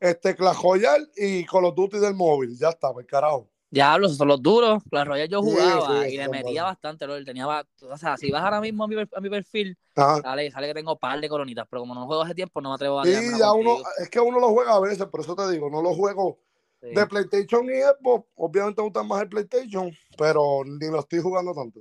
este 0.00 0.34
Clash 0.36 0.62
Royale 0.62 1.06
y 1.16 1.44
Call 1.44 1.64
of 1.64 1.74
Duty 1.74 1.98
del 1.98 2.14
móvil. 2.14 2.56
Ya 2.56 2.68
está, 2.68 2.92
pues 2.92 3.06
carajo. 3.06 3.48
Diablos, 3.70 4.16
son 4.16 4.28
los 4.28 4.40
duros. 4.40 4.82
Clash 4.88 5.06
Royale 5.06 5.28
yo 5.28 5.42
jugaba 5.42 6.08
y 6.08 6.16
le 6.16 6.28
metía 6.28 6.62
bastante, 6.62 7.06
¿no? 7.06 7.22
Tenía, 7.24 7.46
o 7.46 7.98
sea, 7.98 8.16
si 8.16 8.30
vas 8.30 8.42
ahora 8.42 8.60
mismo 8.60 8.84
a 8.84 8.88
mi, 8.88 8.96
a 8.96 9.20
mi 9.20 9.28
perfil, 9.28 9.76
sale, 9.94 10.50
sale 10.50 10.68
que 10.68 10.74
tengo 10.74 10.92
un 10.92 10.98
par 10.98 11.20
de 11.20 11.28
colonitas, 11.28 11.66
pero 11.68 11.82
como 11.82 11.94
no 11.94 12.06
juego 12.06 12.22
hace 12.22 12.34
tiempo, 12.34 12.60
no 12.60 12.70
me 12.70 12.74
atrevo 12.76 13.00
a 13.00 13.04
Sí, 13.04 13.38
ya 13.38 13.52
uno, 13.52 13.78
es 13.98 14.08
que 14.08 14.20
uno 14.20 14.38
lo 14.40 14.48
juega 14.50 14.74
a 14.74 14.80
veces, 14.80 15.06
por 15.06 15.20
eso 15.20 15.34
te 15.34 15.50
digo, 15.50 15.68
no 15.68 15.82
lo 15.82 15.92
juego 15.94 16.38
de 16.80 17.06
PlayStation 17.06 17.64
y 17.66 17.80
Xbox. 17.80 18.28
Obviamente 18.36 18.80
me 18.80 18.84
gusta 18.86 19.02
más 19.02 19.22
el 19.22 19.28
PlayStation, 19.28 19.90
pero 20.16 20.62
ni 20.64 20.88
lo 20.88 21.00
estoy 21.00 21.20
jugando 21.20 21.54
tanto. 21.54 21.80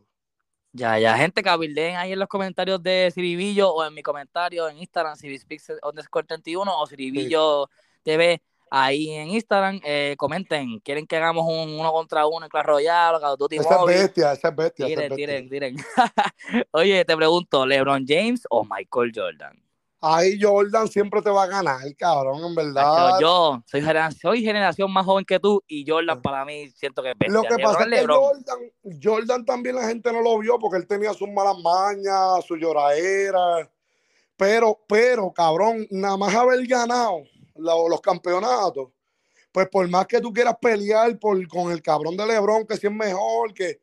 Ya, 0.73 0.99
ya, 0.99 1.17
gente, 1.17 1.41
cabildeen 1.41 1.95
ahí 1.95 2.11
en 2.13 2.19
los 2.19 2.27
comentarios 2.27 2.81
de 2.83 3.09
Ciribillo 3.13 3.71
o 3.73 3.83
en 3.83 3.93
mi 3.93 4.03
comentario 4.03 4.69
en 4.69 4.77
Instagram, 4.77 5.17
underscore 5.81 6.27
31 6.27 6.79
o 6.79 6.85
Ciribillo 6.85 7.67
TV 8.03 8.41
ahí 8.69 9.09
en 9.09 9.29
Instagram. 9.29 9.79
Eh, 9.83 10.15
comenten, 10.17 10.79
¿quieren 10.81 11.07
que 11.07 11.15
hagamos 11.15 11.45
un 11.47 11.79
uno 11.79 11.91
contra 11.91 12.27
uno 12.27 12.45
en 12.45 12.49
Clash 12.49 12.65
Royale 12.65 13.17
o 13.17 13.19
Call 13.19 13.31
of 13.31 13.39
Duty 13.39 13.57
Esa 13.57 13.79
es 13.79 13.85
bestia, 13.85 14.33
esa 14.33 14.49
es 14.49 14.55
bestia. 14.55 14.85
Tiren, 14.85 15.15
tiren, 15.15 15.49
tiren. 15.49 15.75
Oye, 16.71 17.03
te 17.05 17.15
pregunto, 17.15 17.65
¿LeBron 17.65 18.05
James 18.07 18.43
o 18.49 18.63
Michael 18.63 19.11
Jordan? 19.15 19.66
Ahí 19.99 20.39
Jordan 20.39 20.87
siempre 20.87 21.23
te 21.23 21.29
va 21.31 21.43
a 21.43 21.47
ganar, 21.47 21.81
cabrón, 21.97 22.43
en 22.45 22.53
verdad. 22.53 23.19
Yo 23.19 23.63
soy 23.65 23.81
generación, 23.81 24.31
soy 24.31 24.43
generación 24.43 24.93
más 24.93 25.03
joven 25.03 25.25
que 25.25 25.39
tú 25.39 25.63
y 25.67 25.89
Jordan 25.89 26.21
para 26.21 26.45
mí 26.45 26.69
siento 26.69 27.01
que 27.01 27.11
es 27.11 27.17
bestia. 27.17 27.33
Lo 27.33 27.41
que 27.41 27.63
pasa 27.63 27.83
es 27.83 27.89
que 27.89 28.05
Jordan, 28.05 28.59
Jordan 29.01 29.45
también 29.45 29.75
la 29.75 29.87
gente 29.87 30.13
no 30.13 30.21
lo 30.21 30.37
vio 30.37 30.59
porque 30.59 30.77
él 30.77 30.87
tenía 30.87 31.13
sus 31.13 31.27
malas 31.29 31.57
mañas, 31.63 32.45
su 32.45 32.55
lloradera. 32.55 33.67
Pero, 34.35 34.79
pero, 34.87 35.31
cabrón, 35.31 35.87
nada 35.89 36.15
más 36.15 36.35
haber 36.35 36.65
ganado 36.67 37.23
los 37.55 38.01
campeonatos, 38.01 38.89
pues 39.51 39.67
por 39.67 39.87
más 39.87 40.05
que 40.05 40.21
tú 40.21 40.31
quieras 40.31 40.55
pelear 40.61 41.17
por, 41.17 41.47
con 41.47 41.71
el 41.71 41.81
cabrón 41.81 42.15
de 42.15 42.27
Lebron, 42.27 42.67
que 42.67 42.77
si 42.77 42.85
es 42.85 42.93
mejor, 42.93 43.51
que 43.51 43.79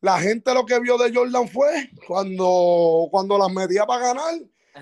la 0.00 0.20
gente 0.20 0.54
lo 0.54 0.64
que 0.64 0.78
vio 0.78 0.96
de 0.96 1.12
Jordan 1.12 1.48
fue 1.48 1.90
cuando, 2.06 3.08
cuando 3.10 3.36
las 3.36 3.50
metía 3.50 3.84
para 3.84 4.06
ganar 4.06 4.34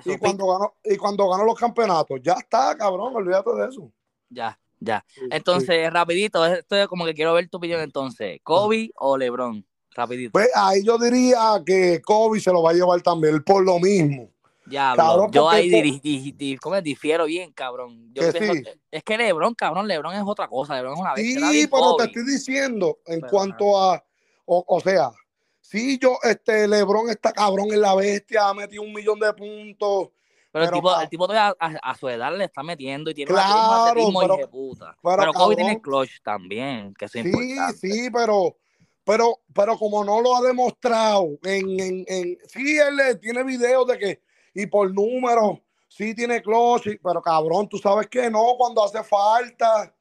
y 0.05 0.19
cuando, 0.19 0.47
ganó, 0.47 0.75
y 0.85 0.97
cuando 0.97 1.29
ganó 1.29 1.45
los 1.45 1.59
campeonatos. 1.59 2.21
Ya 2.23 2.35
está, 2.35 2.77
cabrón, 2.77 3.15
olvídate 3.15 3.51
de 3.55 3.69
eso. 3.69 3.91
Ya, 4.29 4.59
ya. 4.81 5.05
Entonces, 5.31 5.93
rapidito, 5.93 6.45
esto 6.47 6.77
es 6.77 6.89
como 6.89 7.05
que 7.05 7.15
quiero 7.15 7.35
ver 7.35 7.49
tu 7.49 7.59
opinión 7.59 7.81
entonces. 7.81 8.41
¿Kobe 8.43 8.91
o 8.97 9.17
LeBron? 9.17 9.65
Rapidito. 9.95 10.33
Pues 10.33 10.51
ahí 10.55 10.83
yo 10.85 10.99
diría 10.99 11.63
que 11.65 12.03
Kobe 12.03 12.41
se 12.41 12.53
lo 12.53 12.63
va 12.63 12.71
a 12.71 12.75
llevar 12.75 13.01
también 13.03 13.43
por 13.45 13.65
lo 13.65 13.79
mismo. 13.79 14.29
Ya, 14.67 14.95
yo 15.31 15.49
ahí 15.49 16.01
difiero 16.83 17.27
bien, 17.27 17.53
cabrón. 17.53 18.13
es 18.91 19.05
que 19.05 19.19
Lebron, 19.19 19.55
cabrón, 19.55 19.87
Lebron 19.87 20.15
es 20.15 20.23
otra 20.25 20.49
cosa, 20.49 20.75
Lebron 20.75 20.95
es 20.95 21.01
una. 21.01 21.17
Sí, 21.17 21.69
pero 21.71 21.97
te 21.97 22.05
estoy 22.05 22.25
diciendo, 22.25 22.99
en 23.07 23.21
cuanto 23.21 23.79
a, 23.79 24.03
o, 24.47 24.81
sea, 24.81 25.11
sí, 25.65 25.99
yo, 25.99 26.19
este, 26.23 26.69
Lebron 26.69 27.09
está 27.09 27.33
cabrón 27.33 27.73
en 27.73 27.81
la 27.81 27.95
bestia, 27.95 28.49
ha 28.49 28.55
metido 28.55 28.83
un 28.83 28.93
millón 28.93 29.19
de 29.19 29.33
puntos. 29.33 30.11
Pero, 30.53 30.67
el, 30.67 30.71
tipo, 30.71 31.01
el 31.01 31.09
tipo 31.09 31.27
todavía 31.27 31.57
a, 31.59 31.97
su 31.97 32.09
edad 32.09 32.37
le 32.37 32.45
está 32.45 32.63
metiendo 32.63 33.11
y 33.11 33.15
tiene 33.15 33.33
claro, 33.33 34.07
un 34.07 34.15
pero, 34.21 34.37
de 34.37 34.47
puta. 34.47 34.97
Pero, 35.03 35.17
pero 35.17 35.33
Kobe 35.33 35.57
tiene 35.57 35.81
clutch 35.81 36.23
también, 36.23 36.95
que 36.95 37.07
es 37.07 37.11
sí, 37.11 37.25
Sí, 37.81 38.09
pero, 38.13 38.57
pero, 39.03 39.41
pero 39.53 39.77
como 39.77 40.05
no 40.05 40.21
lo 40.21 40.37
ha 40.37 40.43
demostrado, 40.43 41.27
en, 41.43 41.81
en, 41.81 42.05
en 42.07 42.39
sí, 42.47 42.79
él 42.79 43.19
tiene 43.21 43.43
videos 43.43 43.85
de 43.89 43.99
que 43.99 44.23
y 44.55 44.67
por 44.67 44.95
número, 44.95 45.61
sí 45.89 46.15
tiene 46.15 46.41
clutch, 46.41 46.89
pero 47.03 47.21
cabrón, 47.21 47.69
tú 47.69 47.79
sabes 47.79 48.07
que 48.07 48.31
no, 48.31 48.55
cuando 48.57 48.85
hace 48.85 49.03
falta, 49.03 49.93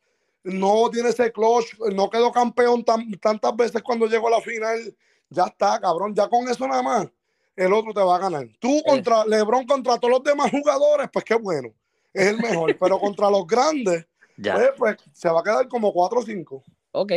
no 0.43 0.89
tiene 0.91 1.09
ese 1.09 1.31
clutch, 1.31 1.77
no 1.93 2.09
quedó 2.09 2.31
campeón 2.31 2.83
tantas 2.83 3.55
veces 3.55 3.81
cuando 3.81 4.07
llegó 4.07 4.27
a 4.27 4.31
la 4.31 4.41
final, 4.41 4.95
ya 5.29 5.45
está, 5.45 5.79
cabrón, 5.79 6.13
ya 6.13 6.27
con 6.27 6.47
eso 6.47 6.67
nada 6.67 6.83
más, 6.83 7.07
el 7.55 7.73
otro 7.73 7.93
te 7.93 8.01
va 8.01 8.15
a 8.15 8.19
ganar. 8.19 8.47
Tú 8.59 8.81
contra 8.85 9.25
Lebron, 9.25 9.65
contra 9.65 9.97
todos 9.97 10.11
los 10.11 10.23
demás 10.23 10.51
jugadores, 10.51 11.09
pues 11.11 11.25
qué 11.25 11.35
bueno, 11.35 11.69
es 12.13 12.27
el 12.27 12.37
mejor, 12.37 12.75
pero 12.79 12.99
contra 12.99 13.29
los 13.29 13.47
grandes, 13.47 14.05
pues, 14.35 14.71
pues, 14.77 14.97
se 15.13 15.29
va 15.29 15.39
a 15.39 15.43
quedar 15.43 15.67
como 15.67 15.93
4 15.93 16.19
o 16.19 16.23
5. 16.23 16.63
Ok, 16.91 17.11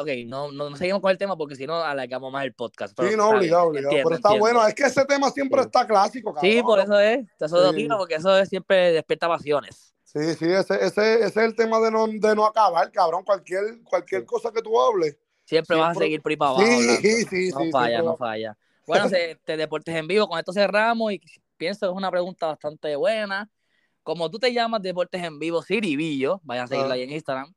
ok, 0.00 0.08
no, 0.26 0.52
no, 0.52 0.76
seguimos 0.76 1.00
con 1.00 1.10
el 1.10 1.18
tema 1.18 1.36
porque 1.36 1.54
si 1.54 1.66
no 1.66 1.76
alargamos 1.76 2.32
más 2.32 2.44
el 2.44 2.54
podcast. 2.54 2.98
sí, 3.00 3.16
no, 3.16 3.30
obligado, 3.30 3.68
obligado. 3.68 3.94
pero 4.04 4.14
está 4.14 4.38
bueno, 4.38 4.66
es 4.66 4.74
que 4.74 4.84
ese 4.84 5.04
tema 5.04 5.30
siempre 5.30 5.60
está 5.60 5.86
clásico. 5.86 6.34
Sí, 6.40 6.62
por 6.62 6.80
eso 6.80 6.98
es. 6.98 7.26
Eso 7.40 7.72
sí. 7.72 7.88
porque 7.96 8.16
eso 8.16 8.36
es, 8.36 8.48
siempre 8.48 8.92
despierta 8.92 9.28
pasiones. 9.28 9.94
Sí, 10.14 10.34
sí, 10.34 10.44
ese, 10.44 10.74
ese, 10.76 11.14
ese, 11.14 11.24
es 11.26 11.36
el 11.36 11.56
tema 11.56 11.80
de 11.80 11.90
no, 11.90 12.06
de 12.06 12.34
no 12.36 12.46
acabar, 12.46 12.90
cabrón. 12.92 13.24
Cualquier, 13.24 13.82
cualquier 13.82 14.24
cosa 14.24 14.52
que 14.52 14.62
tú 14.62 14.80
hables. 14.80 15.18
Siempre, 15.44 15.76
vas 15.76 15.96
a 15.96 16.00
seguir 16.00 16.22
por 16.22 16.30
ahí 16.30 16.36
para 16.36 16.50
abajo. 16.52 16.66
Sí, 16.66 17.24
sí, 17.24 17.50
no 17.50 17.70
falla, 17.70 18.02
no 18.02 18.16
falla. 18.16 18.56
Bueno, 18.86 19.08
te 19.08 19.56
Deportes 19.56 19.94
en 19.94 20.06
Vivo, 20.06 20.28
con 20.28 20.38
esto 20.38 20.52
cerramos 20.52 21.10
y 21.10 21.20
pienso 21.56 21.86
que 21.86 21.92
es 21.92 21.96
una 21.96 22.10
pregunta 22.10 22.48
bastante 22.48 22.94
buena. 22.96 23.50
Como 24.02 24.30
tú 24.30 24.38
te 24.38 24.52
llamas 24.52 24.82
Deportes 24.82 25.24
en 25.24 25.38
Vivo, 25.38 25.62
Siribillo, 25.62 26.42
vayan 26.44 26.64
a 26.66 26.68
seguirlo 26.68 26.92
ahí 26.92 27.02
en 27.02 27.12
Instagram. 27.12 27.54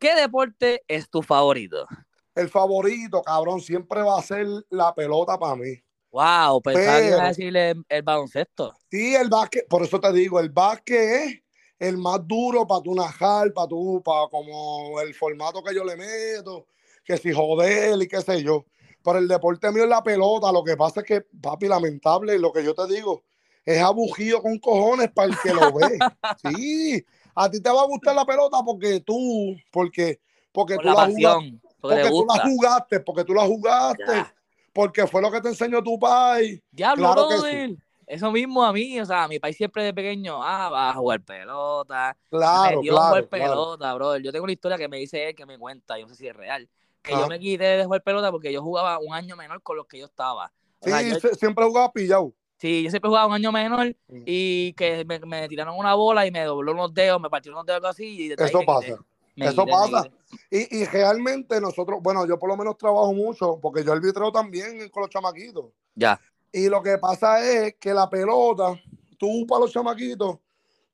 ¿Qué 0.00 0.16
deporte 0.16 0.82
es 0.88 1.08
tu 1.08 1.22
favorito? 1.22 1.86
El 2.34 2.48
favorito, 2.48 3.22
cabrón, 3.22 3.60
siempre 3.60 4.02
va 4.02 4.18
a 4.18 4.22
ser 4.22 4.48
la 4.68 4.92
pelota 4.92 5.38
para 5.38 5.54
mí. 5.54 5.80
Wow, 6.10 6.60
pensaba 6.60 7.00
que 7.00 7.12
a 7.12 7.28
decirle 7.28 7.74
el, 7.88 8.02
baloncesto. 8.02 8.74
Sí, 8.90 9.14
el 9.14 9.28
básquet, 9.28 9.68
por 9.68 9.82
eso 9.84 10.00
te 10.00 10.12
digo, 10.12 10.40
el 10.40 10.50
básquet 10.50 10.98
es 10.98 11.41
el 11.82 11.98
más 11.98 12.20
duro 12.28 12.64
para 12.64 12.80
tu 12.80 12.94
najar, 12.94 13.52
para 13.52 13.66
tu, 13.66 14.00
para 14.04 14.28
como 14.28 15.00
el 15.00 15.12
formato 15.14 15.64
que 15.64 15.74
yo 15.74 15.82
le 15.84 15.96
meto, 15.96 16.66
que 17.04 17.16
si 17.16 17.32
joder 17.32 18.00
y 18.00 18.06
qué 18.06 18.20
sé 18.20 18.40
yo. 18.40 18.64
Pero 19.02 19.18
el 19.18 19.26
deporte 19.26 19.68
mío 19.72 19.82
es 19.82 19.88
la 19.88 20.00
pelota, 20.00 20.52
lo 20.52 20.62
que 20.62 20.76
pasa 20.76 21.00
es 21.00 21.06
que, 21.06 21.22
papi, 21.22 21.66
lamentable, 21.66 22.38
lo 22.38 22.52
que 22.52 22.62
yo 22.62 22.72
te 22.72 22.86
digo, 22.86 23.24
es 23.64 23.82
abugido 23.82 24.40
con 24.40 24.60
cojones 24.60 25.10
para 25.10 25.30
el 25.30 25.38
que 25.42 25.52
lo 25.52 25.72
ve. 25.72 25.98
Sí, 26.56 27.04
a 27.34 27.50
ti 27.50 27.60
te 27.60 27.70
va 27.70 27.82
a 27.82 27.86
gustar 27.86 28.14
la 28.14 28.24
pelota 28.24 28.58
porque 28.64 29.00
tú, 29.00 29.56
porque, 29.72 30.20
porque 30.52 30.76
tú 30.76 30.84
la, 30.84 31.06
jugaste, 31.06 31.60
porque, 31.80 32.10
tú 32.10 32.26
la 32.28 32.44
jugaste, 32.44 33.00
porque 33.00 33.24
tú 33.24 33.34
la 33.34 33.44
jugaste, 33.44 34.26
porque 34.72 35.06
fue 35.08 35.20
lo 35.20 35.32
que 35.32 35.40
te 35.40 35.48
enseñó 35.48 35.82
tu 35.82 35.98
país. 35.98 36.62
Diablo, 36.70 37.12
claro 37.12 37.28
que 37.28 37.76
Eso 38.06 38.30
mismo 38.30 38.64
a 38.64 38.72
mí, 38.72 39.00
o 39.00 39.06
sea, 39.06 39.28
mi 39.28 39.38
país 39.38 39.56
siempre 39.56 39.84
de 39.84 39.94
pequeño, 39.94 40.42
ah, 40.42 40.68
va 40.68 40.90
a 40.90 40.94
jugar 40.94 41.20
pelota. 41.22 42.16
Claro, 42.30 42.76
me 42.76 42.82
dio 42.82 42.92
claro, 42.92 43.08
jugar 43.08 43.28
pelota, 43.28 43.94
bro. 43.94 44.16
Yo 44.18 44.32
tengo 44.32 44.44
una 44.44 44.52
historia 44.52 44.76
que 44.76 44.88
me 44.88 44.98
dice 44.98 45.28
él, 45.28 45.34
que 45.34 45.46
me 45.46 45.58
cuenta, 45.58 45.98
yo 45.98 46.06
no 46.06 46.08
sé 46.10 46.16
si 46.16 46.28
es 46.28 46.36
real, 46.36 46.68
que 47.02 47.12
yo 47.12 47.26
me 47.28 47.38
quité 47.38 47.64
de 47.64 47.84
jugar 47.84 48.02
pelota 48.02 48.30
porque 48.30 48.52
yo 48.52 48.62
jugaba 48.62 48.98
un 48.98 49.14
año 49.14 49.36
menor 49.36 49.62
con 49.62 49.76
los 49.76 49.86
que 49.86 49.98
yo 49.98 50.06
estaba. 50.06 50.52
sí, 50.80 50.92
siempre 51.38 51.64
jugaba 51.64 51.92
pillado. 51.92 52.32
Sí, 52.58 52.84
yo 52.84 52.90
siempre 52.90 53.08
jugaba 53.08 53.26
un 53.26 53.34
año 53.34 53.50
menor 53.50 53.96
y 54.08 54.72
que 54.74 55.04
me, 55.04 55.48
tiraron 55.48 55.76
una 55.76 55.94
bola 55.94 56.26
y 56.26 56.30
me 56.30 56.44
dobló 56.44 56.72
unos 56.72 56.94
dedos, 56.94 57.20
me 57.20 57.28
partieron 57.28 57.58
unos 57.58 57.66
dedos 57.66 57.84
así. 57.84 58.28
Y 58.28 58.32
Eso 58.32 58.60
pasa. 58.64 58.98
Eso 59.34 59.66
pasa. 59.66 60.08
Y, 60.50 60.78
y, 60.78 60.84
realmente 60.84 61.60
nosotros, 61.60 62.00
bueno, 62.00 62.26
yo 62.26 62.38
por 62.38 62.48
lo 62.48 62.56
menos 62.56 62.76
trabajo 62.76 63.12
mucho, 63.12 63.58
porque 63.60 63.82
yo 63.82 63.92
arbitreo 63.92 64.30
también 64.30 64.88
con 64.90 65.02
los 65.02 65.10
chamaquitos. 65.10 65.66
Ya. 65.94 66.20
Y 66.52 66.68
lo 66.68 66.82
que 66.82 66.98
pasa 66.98 67.40
es 67.44 67.76
que 67.80 67.94
la 67.94 68.08
pelota, 68.10 68.74
tú 69.18 69.46
para 69.46 69.60
los 69.62 69.72
chamaquitos, 69.72 70.38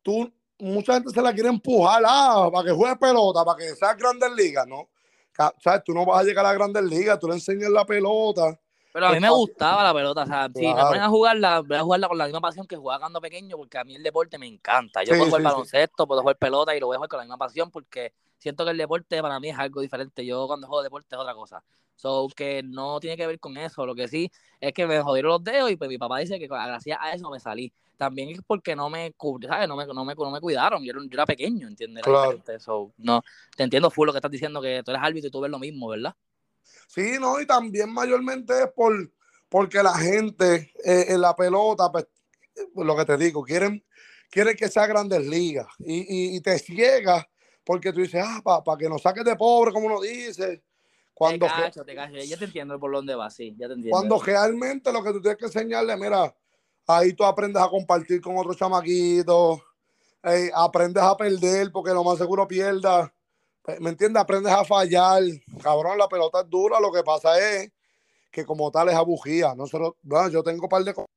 tú, 0.03 0.33
mucha 0.59 0.94
gente 0.94 1.11
se 1.11 1.23
la 1.23 1.33
quiere 1.35 1.49
empujar, 1.51 2.03
ah, 2.07 2.51
para 2.53 2.66
que 2.68 2.73
juegue 2.75 2.97
pelota, 2.97 3.44
para 3.44 3.59
que 3.59 3.75
sea 3.77 3.94
grandes 3.94 4.33
ligas, 4.33 4.66
¿no? 4.66 4.88
¿Sabes? 5.62 5.85
Tú 5.85 5.94
no 5.94 6.05
vas 6.07 6.21
a 6.21 6.25
llegar 6.25 6.44
a 6.47 6.51
las 6.51 6.59
grandes 6.59 6.85
ligas, 6.85 7.18
tú 7.18 7.29
le 7.29 7.35
enseñas 7.35 7.71
la 7.71 7.87
pelota 7.87 8.59
Pero 8.92 9.07
a 9.07 9.12
mí 9.12 9.21
Pues, 9.21 9.21
me 9.21 9.29
papi, 9.29 9.38
gustaba 9.38 9.85
la 9.85 9.94
pelota, 9.94 10.23
o 10.23 10.27
sea, 10.27 10.49
si 10.55 10.75
me 10.75 10.85
ponen 10.87 11.03
a 11.05 11.09
jugarla, 11.09 11.61
voy 11.61 11.77
a 11.77 11.83
jugarla 11.83 12.09
con 12.09 12.18
la 12.18 12.25
misma 12.25 12.40
pasión 12.40 12.66
que 12.66 12.77
jugaba 12.77 13.01
cuando 13.01 13.21
pequeño, 13.21 13.57
porque 13.57 13.79
a 13.79 13.85
mí 13.85 13.94
el 13.94 14.03
deporte 14.03 14.38
me 14.38 14.47
encanta. 14.47 15.05
Yo 15.05 15.14
Sí, 15.14 15.16
puedo 15.16 15.29
jugar 15.29 15.42
sí, 15.42 15.51
sí. 15.51 15.53
baloncesto, 15.53 16.07
puedo 16.07 16.23
jugar 16.23 16.37
pelota 16.38 16.75
y 16.75 16.81
lo 16.81 16.87
voy 16.87 16.94
a 16.97 16.99
jugar 16.99 17.09
con 17.11 17.18
la 17.18 17.25
misma 17.25 17.38
pasión 17.38 17.71
porque 17.71 18.14
siento 18.38 18.64
que 18.64 18.70
el 18.70 18.79
deporte 18.79 19.20
para 19.20 19.38
mí 19.40 19.51
es 19.51 19.59
algo 19.59 19.81
diferente. 19.81 20.24
Yo 20.24 20.46
cuando 20.46 20.66
juego 20.66 20.83
deporte 20.83 21.14
es 21.14 21.20
otra 21.20 21.35
cosa. 21.35 21.62
So, 21.96 22.29
que 22.35 22.62
no 22.62 23.01
tiene 23.01 23.16
que 23.16 23.27
ver 23.27 23.40
con 23.40 23.57
eso. 23.57 23.85
Lo 23.85 23.94
que 23.94 24.09
sí 24.09 24.31
es 24.61 24.72
que 24.72 24.87
me 24.87 25.01
jodieron 25.03 25.31
los 25.33 25.44
dedos 25.44 25.70
y 25.70 25.77
pues 25.77 25.88
mi 25.88 25.98
papá 25.98 26.18
dice 26.18 26.38
que 26.38 26.46
gracias 26.46 26.98
a 27.01 27.12
eso 27.12 27.29
me 27.31 27.40
salí. 27.40 27.72
También 27.96 28.29
es 28.29 28.40
porque 28.46 28.77
no 28.77 28.88
me, 28.88 29.12
¿sabes? 29.46 29.68
No 29.68 29.77
me, 29.77 29.85
no 29.87 30.05
me, 30.05 30.14
no 30.14 30.31
me 30.31 30.40
cuidaron. 30.40 30.85
Yo 30.85 30.92
era, 30.92 31.01
yo 31.03 31.11
era 31.12 31.27
pequeño, 31.27 31.66
¿entiendes? 31.66 32.05
Claro. 32.05 32.40
So, 32.61 32.92
no, 32.98 33.22
te 33.57 33.64
entiendo 33.64 33.90
full 33.90 34.07
lo 34.07 34.12
que 34.12 34.18
estás 34.18 34.31
diciendo, 34.31 34.62
que 34.62 34.83
tú 34.85 34.92
eres 34.92 35.03
árbitro 35.03 35.29
y 35.29 35.31
tú 35.33 35.40
ves 35.40 35.51
lo 35.51 35.59
mismo, 35.59 35.88
¿verdad? 35.88 36.14
Sí, 36.87 37.16
no, 37.18 37.40
y 37.40 37.46
también 37.46 37.90
mayormente 37.92 38.53
es 38.62 38.70
por 38.74 39.11
porque 39.48 39.83
la 39.83 39.94
gente 39.94 40.72
eh, 40.85 41.07
en 41.09 41.20
la 41.20 41.35
pelota, 41.35 41.90
pues, 41.90 42.07
pues, 42.74 42.87
lo 42.87 42.96
que 42.96 43.05
te 43.05 43.16
digo, 43.16 43.42
quieren, 43.42 43.85
quieren 44.31 44.57
que 44.57 44.68
sea 44.68 44.87
grandes 44.87 45.27
ligas 45.27 45.66
y, 45.79 46.01
y, 46.01 46.37
y 46.37 46.40
te 46.40 46.59
ciega 46.59 47.27
porque 47.68 47.92
tú 47.92 48.00
dices, 48.00 48.24
ah, 48.24 48.40
para 48.64 48.78
que 48.78 48.88
nos 48.88 49.02
saques 49.02 49.22
de 49.22 49.37
pobre, 49.37 49.72
como 49.72 49.88
uno 49.88 50.00
dice, 50.00 50.62
cuando, 51.12 51.44
te 51.44 51.52
ge- 51.52 51.62
cacho, 51.64 51.85
te 51.85 51.94
cacho. 51.94 52.14
Ya 52.16 52.38
te 52.38 52.46
entiendo 52.46 52.81
por 52.81 52.90
dónde 52.90 53.14
vas, 53.14 53.35
sí, 53.35 53.54
ya 53.59 53.66
te 53.66 53.74
entiendo. 53.74 53.90
cuando 53.90 54.18
realmente 54.18 54.90
lo 54.90 55.04
que 55.04 55.12
tú 55.12 55.20
tienes 55.20 55.37
que 55.37 55.44
enseñarle, 55.44 55.94
mira, 55.98 56.35
ahí 56.87 57.12
tú 57.12 57.24
aprendes 57.24 57.62
a 57.62 57.68
compartir 57.68 58.22
con 58.22 58.38
otros 58.38 58.57
chamaquitos, 58.57 59.61
eh, 60.22 60.50
aprendes 60.54 61.02
a 61.02 61.14
perder 61.14 61.70
porque 61.70 61.90
lo 61.90 62.02
más 62.02 62.16
seguro 62.16 62.48
pierdas. 62.48 63.11
¿Me 63.81 63.90
entiendes? 63.90 64.22
Aprendes 64.22 64.50
a 64.50 64.64
fallar. 64.64 65.22
Cabrón, 65.62 65.98
la 65.98 66.09
pelota 66.09 66.40
es 66.40 66.48
dura. 66.48 66.81
Lo 66.81 66.90
que 66.90 67.02
pasa 67.02 67.38
es 67.38 67.70
que 68.31 68.46
como 68.46 68.70
tal 68.70 68.88
es 68.88 68.94
abugía. 68.94 69.54
Nosotros, 69.54 69.92
bueno, 70.00 70.31
yo 70.31 70.42
tengo 70.42 70.62
un 70.62 70.68
par 70.70 70.85
de 70.85 70.94
cosas. 70.94 71.11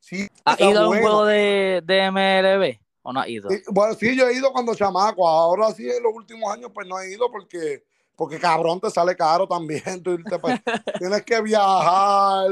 Sí, 0.00 0.26
¿Has 0.42 0.58
ido 0.58 0.84
a 0.84 0.88
un 0.88 0.98
juego 1.00 1.26
de, 1.26 1.82
de 1.84 2.10
MLB 2.10 2.85
o 3.06 3.12
no 3.12 3.20
has 3.20 3.28
ido? 3.28 3.48
Sí, 3.48 3.62
bueno, 3.68 3.94
sí, 3.94 4.16
yo 4.16 4.26
he 4.28 4.34
ido 4.34 4.52
cuando 4.52 4.74
chamaco. 4.74 5.26
Ahora 5.28 5.70
sí, 5.70 5.88
en 5.88 6.02
los 6.02 6.12
últimos 6.12 6.52
años, 6.52 6.72
pues 6.74 6.88
no 6.88 6.98
he 6.98 7.12
ido 7.12 7.30
porque, 7.30 7.84
porque 8.16 8.36
cabrón, 8.40 8.80
te 8.80 8.90
sale 8.90 9.14
caro 9.14 9.46
también. 9.46 9.82
Tú 10.02 10.10
irte, 10.10 10.36
tienes 10.98 11.22
que 11.22 11.40
viajar. 11.40 12.48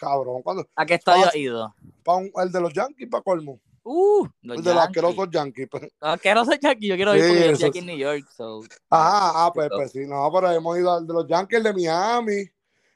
Cabrón, 0.00 0.42
cuando, 0.42 0.66
¿A 0.74 0.84
qué 0.84 0.94
estadio 0.94 1.26
has 1.26 1.36
ido? 1.36 1.72
un- 2.06 2.32
el 2.34 2.50
de 2.50 2.60
los 2.60 2.72
Yankees, 2.72 3.08
para 3.08 3.22
colmo. 3.22 3.60
Uh, 3.84 4.26
los 4.42 4.58
el 4.58 4.64
de 4.64 4.74
los 4.74 4.82
asquerosos 4.82 5.28
Yankees. 5.30 5.68
pues. 5.70 5.82
Los 5.84 6.10
asquerosos 6.14 6.58
Yankees, 6.60 6.88
yo 6.88 6.96
quiero 6.96 7.14
ir 7.14 7.22
Sí, 7.22 7.28
porque 7.28 7.46
yo 7.46 7.52
estoy 7.52 7.68
aquí 7.68 7.78
en 7.78 7.86
New 7.86 7.98
York. 7.98 8.26
So. 8.36 8.60
Ajá, 8.90 9.46
ah, 9.46 9.52
pues, 9.54 9.68
pues 9.70 9.92
sí, 9.92 10.00
no, 10.06 10.28
pero 10.32 10.50
hemos 10.50 10.76
ido 10.76 10.92
al 10.92 11.06
de 11.06 11.14
los 11.14 11.26
Yankees, 11.28 11.58
el 11.58 11.62
de 11.62 11.72
Miami. 11.72 12.50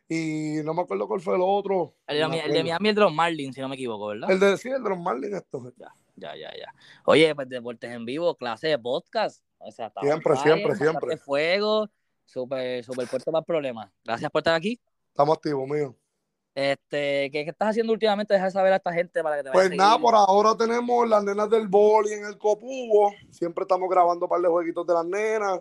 Y 0.08 0.62
no 0.64 0.74
me 0.74 0.82
acuerdo 0.82 1.06
cuál 1.06 1.20
fue 1.20 1.36
el 1.36 1.40
otro. 1.42 1.94
El, 2.08 2.18
de, 2.18 2.28
No 2.28 2.34
el 2.34 2.52
de. 2.52 2.62
Miami 2.64 2.88
es 2.88 2.94
de 2.96 3.00
los 3.00 3.14
Marlins, 3.14 3.54
si 3.54 3.60
no 3.60 3.68
me 3.68 3.76
equivoco, 3.76 4.08
¿verdad? 4.08 4.30
El 4.30 4.40
de, 4.40 4.58
sí, 4.58 4.68
el 4.68 4.82
de 4.82 4.90
los 4.90 4.98
Marlins, 4.98 5.34
esto. 5.36 5.72
Ya, 5.78 5.94
ya, 6.16 6.34
ya. 6.36 6.74
Oye, 7.04 7.34
pues 7.34 7.48
Deportes 7.48 7.90
en 7.90 8.04
Vivo, 8.04 8.34
clase 8.36 8.68
de 8.68 8.78
podcast. 8.78 9.42
O 9.58 9.70
sea, 9.70 9.92
Siempre, 10.00 10.36
siempre, 10.36 10.76
siempre. 10.76 11.16
fuego, 11.16 11.88
súper, 12.24 12.84
súper 12.84 13.08
puesto 13.08 13.30
para 13.30 13.44
problemas. 13.44 13.90
Gracias 14.04 14.30
por 14.30 14.40
estar 14.40 14.54
aquí. 14.54 14.80
Estamos 15.08 15.36
activos, 15.36 15.68
mío. 15.68 15.96
Este, 16.54 17.30
¿qué, 17.30 17.44
qué 17.44 17.50
estás 17.50 17.70
haciendo 17.70 17.92
últimamente? 17.92 18.34
Deja 18.34 18.50
saber 18.50 18.72
a 18.72 18.76
esta 18.76 18.92
gente 18.92 19.22
para 19.22 19.36
que 19.36 19.44
te 19.44 19.50
Pues 19.52 19.70
nada, 19.70 19.98
por 19.98 20.14
ahora 20.14 20.54
tenemos 20.56 21.08
las 21.08 21.24
nenas 21.24 21.48
del 21.48 21.66
boli 21.68 22.12
en 22.12 22.24
el 22.24 22.36
copubo. 22.36 23.12
Siempre 23.30 23.62
estamos 23.62 23.88
grabando 23.88 24.26
un 24.26 24.30
par 24.30 24.40
de 24.40 24.48
jueguitos 24.48 24.86
de 24.86 24.94
las 24.94 25.04
nenas. 25.06 25.60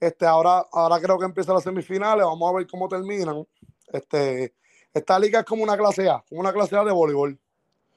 Este, 0.00 0.26
ahora, 0.26 0.64
ahora 0.72 1.00
creo 1.00 1.18
que 1.18 1.24
empiezan 1.24 1.54
las 1.54 1.64
semifinales. 1.64 2.24
Vamos 2.24 2.50
a 2.50 2.56
ver 2.56 2.66
cómo 2.66 2.88
terminan. 2.88 3.46
Este, 3.92 4.54
esta 4.92 5.18
liga 5.18 5.40
es 5.40 5.44
como 5.46 5.62
una 5.62 5.76
clase 5.76 6.08
A, 6.08 6.24
como 6.28 6.40
una 6.40 6.52
clase 6.52 6.76
A 6.76 6.84
de 6.84 6.92
voleibol. 6.92 7.38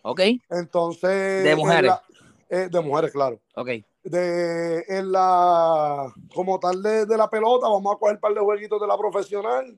Ok, 0.09 0.21
Entonces. 0.49 1.43
De 1.43 1.51
en 1.51 1.57
mujeres. 1.57 1.91
la- 1.91 2.03
eh, 2.49 2.69
de 2.71 2.79
mujeres, 2.79 3.11
claro. 3.11 3.39
ok. 3.55 3.69
de 4.03 4.85
en 4.87 5.11
la 5.11 6.13
como 6.33 6.57
tal 6.61 6.81
de, 6.81 7.05
de 7.05 7.17
la 7.17 7.29
pelota, 7.29 7.67
vamos 7.67 7.93
a 7.93 7.99
coger 7.99 8.15
un 8.15 8.21
par 8.21 8.33
de 8.33 8.39
jueguitos 8.39 8.79
de 8.79 8.87
la 8.87 8.97
profesional, 8.97 9.77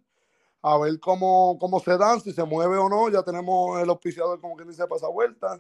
a 0.62 0.78
ver 0.78 1.00
cómo, 1.00 1.58
cómo 1.60 1.80
se 1.80 1.98
dan, 1.98 2.22
si 2.22 2.32
se 2.32 2.44
mueve 2.44 2.78
o 2.78 2.88
no. 2.90 3.10
Ya 3.10 3.24
tenemos 3.24 3.82
el 3.82 3.90
auspiciador, 3.90 4.40
como 4.40 4.56
quien 4.56 4.68
dice, 4.70 4.86
para 4.86 4.98
esa 4.98 5.08
vuelta. 5.08 5.60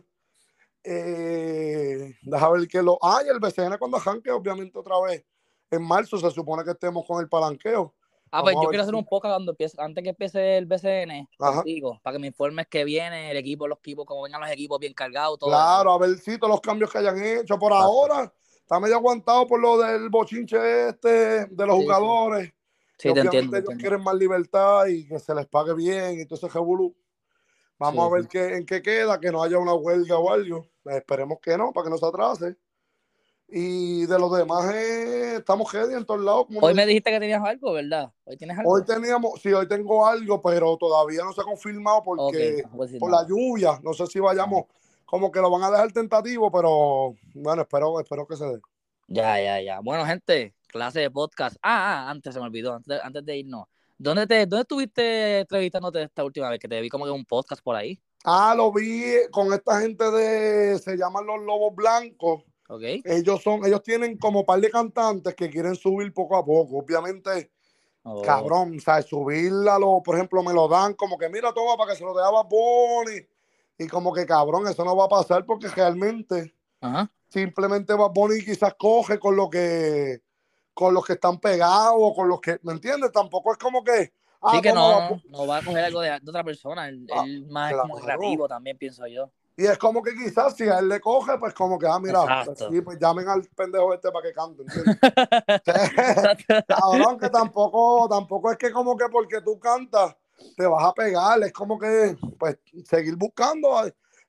Eh, 0.84 2.16
deja 2.22 2.50
ver 2.52 2.68
que 2.68 2.82
lo. 2.84 2.98
Ah, 3.02 3.22
y 3.26 3.30
el 3.30 3.40
BCN 3.40 3.78
cuando 3.80 3.98
arranque, 3.98 4.32
obviamente, 4.32 4.78
otra 4.78 5.00
vez. 5.02 5.24
En 5.72 5.84
marzo 5.84 6.18
se 6.18 6.30
supone 6.32 6.64
que 6.64 6.72
estemos 6.72 7.06
con 7.06 7.20
el 7.22 7.28
palanqueo. 7.30 7.94
Ah, 8.32 8.42
pues 8.44 8.56
yo 8.62 8.70
quiero 8.70 8.84
hacer 8.84 8.96
un 8.96 9.06
podcast 9.06 9.34
cuando 9.36 9.52
empiece, 9.52 9.76
antes 9.82 10.04
que 10.04 10.10
empiece 10.12 10.58
el 10.58 10.66
BCN 10.66 11.28
contigo, 11.38 12.00
para 12.04 12.14
que 12.16 12.20
me 12.20 12.28
informes 12.28 12.68
que 12.68 12.84
viene 12.84 13.32
el 13.32 13.38
equipo, 13.38 13.68
los 13.68 13.80
equipos, 13.80 14.06
cómo 14.06 14.22
vengan 14.24 14.42
los 14.42 14.52
equipos 14.52 14.80
bien 14.80 14.94
cargados, 14.94 15.40
todo. 15.40 15.50
Claro, 15.50 15.94
a 15.94 15.98
ver 15.98 16.18
si 16.20 16.38
todos 16.38 16.52
los 16.52 16.62
cambios 16.62 16.92
que 16.92 17.00
hayan 17.00 17.18
hecho. 17.24 17.58
Por 17.58 17.72
Exacto. 17.72 17.86
ahora, 17.92 18.34
está 18.60 18.80
medio 18.80 18.96
aguantado 18.96 19.48
por 19.48 19.60
lo 19.60 19.78
del 19.80 20.10
bochinche 20.10 20.90
este, 20.90 21.46
de 21.48 21.66
los 21.66 21.78
Sí, 21.78 21.84
jugadores. 21.84 22.54
Sí, 22.98 23.14
te 23.14 23.20
entiendo. 23.22 23.30
ellos 23.58 23.70
entiendo. 23.70 23.72
quieren 23.82 24.04
más 24.04 24.16
libertad 24.16 24.86
y 24.88 25.08
que 25.08 25.18
se 25.20 25.34
les 25.34 25.48
pague 25.48 25.74
bien. 25.74 26.20
Entonces, 26.20 26.54
Revolú, 26.54 26.96
vamos 27.80 28.06
Sí, 28.06 28.12
a 28.12 28.14
ver 28.14 28.22
sí. 28.24 28.28
qué, 28.30 28.56
en 28.58 28.66
qué 28.66 28.82
queda, 28.82 29.20
que 29.20 29.32
no 29.32 29.42
haya 29.42 29.58
una 29.58 29.74
huelga 29.74 30.18
o 30.18 30.32
algo. 30.32 30.68
Esperemos 30.86 31.40
que 31.42 31.58
no, 31.58 31.72
para 31.72 31.86
que 31.86 31.90
no 31.92 31.98
se 31.98 32.06
atrase. 32.06 32.58
Y 33.52 34.06
de 34.06 34.20
los 34.20 34.32
demás, 34.38 34.72
eh, 34.74 35.38
estamos 35.38 35.72
ready 35.74 35.96
en 35.96 36.06
todos 36.06 36.22
lados. 36.22 36.48
Hoy 36.62 36.74
me 36.74 36.86
dijiste 36.86 37.10
que 37.10 37.20
tenías 37.20 37.44
algo, 37.44 37.74
¿verdad? 37.74 38.12
Hoy 38.26 38.38
tienes 38.38 38.58
algo. 38.58 38.72
Hoy 38.72 38.84
teníamos, 38.86 39.42
sí, 39.42 39.52
hoy 39.52 39.68
tengo 39.68 40.06
algo, 40.06 40.40
pero 40.42 40.78
todavía 40.78 41.24
no 41.24 41.34
se 41.34 41.42
ha 41.42 41.44
confirmado 41.44 42.04
porque 42.04 42.64
no 42.72 43.00
por 43.00 43.10
nada. 43.10 43.24
la 43.24 43.28
lluvia, 43.28 43.80
no 43.82 43.94
sé 43.94 44.06
si 44.06 44.20
vayamos, 44.20 44.66
como 45.06 45.32
que 45.32 45.40
lo 45.40 45.50
van 45.50 45.64
a 45.64 45.72
dejar 45.72 45.92
tentativo, 45.92 46.52
pero 46.52 47.16
bueno, 47.34 47.64
espero, 47.64 48.00
espero 48.00 48.28
que 48.28 48.36
se 48.36 48.46
dé. 48.46 48.60
Ya, 49.08 49.42
ya, 49.42 49.60
ya. 49.60 49.80
Bueno, 49.80 50.06
gente, 50.06 50.54
clase 50.68 51.00
de 51.00 51.10
podcast. 51.10 51.56
Ah, 51.64 52.06
ah, 52.06 52.12
antes 52.12 52.32
se 52.32 52.40
me 52.40 52.46
olvidó, 52.46 52.76
antes 52.76 52.88
de, 52.88 53.02
antes 53.02 53.26
de 53.26 53.38
irnos. 53.38 53.66
¿Dónde, 53.98 54.28
te, 54.28 54.46
¿Dónde 54.46 54.62
estuviste 54.62 55.40
entrevistándote 55.40 56.04
esta 56.04 56.24
última 56.24 56.50
vez? 56.50 56.60
Que 56.60 56.68
te 56.68 56.80
vi 56.80 56.90
como 56.90 57.06
que 57.06 57.12
un 57.12 57.26
podcast 57.26 57.64
por 57.64 57.76
ahí. 57.76 58.00
Ah, 58.24 58.54
lo 58.56 58.72
vi 58.72 59.04
con 59.32 59.52
esta 59.54 59.82
gente 59.82 60.10
de, 60.12 60.78
se 60.78 60.96
llaman 60.96 61.26
los 61.26 61.42
Lobos 61.42 61.76
Blancos. 61.76 62.44
¿Ok? 62.70 62.82
Ellos 63.04 63.42
son, 63.42 63.66
ellos 63.66 63.82
tienen 63.84 64.18
como 64.18 64.46
par 64.46 64.62
de 64.62 64.70
cantantes 64.70 65.36
que 65.36 65.50
quieren 65.50 65.76
subir 65.76 66.14
poco 66.14 66.38
a 66.38 66.46
poco. 66.46 66.78
Obviamente, 66.78 67.52
Oh, 68.04 68.22
cabrón, 68.22 68.80
sea, 68.80 69.02
subirla, 69.02 69.78
lo, 69.78 70.02
por 70.02 70.16
ejemplo, 70.16 70.42
me 70.42 70.54
lo 70.54 70.68
dan 70.68 70.94
como 70.94 71.18
que 71.18 71.30
mira, 71.30 71.54
toma 71.54 71.76
para 71.76 71.92
que 71.92 71.98
se 71.98 72.06
lo 72.06 72.16
dé 72.16 72.24
a 72.24 72.30
Bad 72.30 72.48
Bunny. 72.50 73.28
Y 73.78 73.88
como 73.88 74.14
que 74.14 74.26
cabrón, 74.26 74.68
eso 74.68 74.84
no 74.86 74.96
va 74.96 75.06
a 75.06 75.10
pasar 75.10 75.46
porque 75.46 75.68
realmente 75.68 76.54
Ajá. 76.82 77.12
simplemente 77.28 77.94
Bad 77.94 78.12
Bunny 78.12 78.44
quizás 78.44 78.74
coge 78.76 79.20
con 79.20 79.36
lo 79.36 79.50
que 79.50 80.22
con 80.74 80.94
los 80.94 81.06
que 81.06 81.14
están 81.14 81.40
pegados 81.40 82.14
con 82.16 82.30
los 82.30 82.40
que, 82.40 82.58
¿me 82.64 82.72
entiendes? 82.72 83.12
Tampoco 83.12 83.52
es 83.52 83.58
como 83.58 83.84
que 83.84 84.14
ah, 84.42 84.52
sí, 84.54 84.62
que 84.62 84.72
no, 84.72 85.22
no 85.26 85.46
va 85.46 85.58
a 85.58 85.62
coger 85.62 85.84
algo 85.84 86.00
de, 86.00 86.10
de 86.10 86.30
otra 86.30 86.44
persona. 86.44 86.88
Él, 86.88 87.06
Ah, 87.12 87.24
él 87.26 87.46
más 87.48 87.74
es 87.74 87.78
como 87.78 87.96
creativo 87.96 88.48
también, 88.48 88.78
pienso 88.78 89.06
yo. 89.08 89.30
Y 89.60 89.66
es 89.66 89.78
como 89.78 90.02
que 90.02 90.16
quizás 90.16 90.56
si 90.56 90.64
a 90.70 90.80
él 90.80 90.88
le 90.88 91.02
coge, 91.02 91.38
pues 91.38 91.54
como 91.54 91.78
que, 91.78 91.86
ah, 91.86 92.00
mira, 92.00 92.46
pues, 92.46 92.60
sí, 92.60 92.80
pues 92.82 92.98
llamen 92.98 93.28
al 93.28 93.42
pendejo 93.54 93.94
este 93.94 94.10
para 94.10 94.26
que 94.26 94.34
cante, 94.34 94.64
¿entiendes? 94.64 94.98
Cabrón, 96.68 97.20
que 97.20 97.30
tampoco, 97.30 98.08
tampoco 98.10 98.52
es 98.52 98.58
que 98.58 98.72
como 98.72 98.96
que 98.96 99.10
porque 99.12 99.42
tú 99.42 99.60
cantas 99.60 100.16
te 100.56 100.66
vas 100.66 100.86
a 100.86 100.94
pegar, 100.94 101.44
es 101.44 101.52
como 101.52 101.78
que 101.78 102.16
pues 102.38 102.58
seguir 102.86 103.18
buscando, 103.18 103.70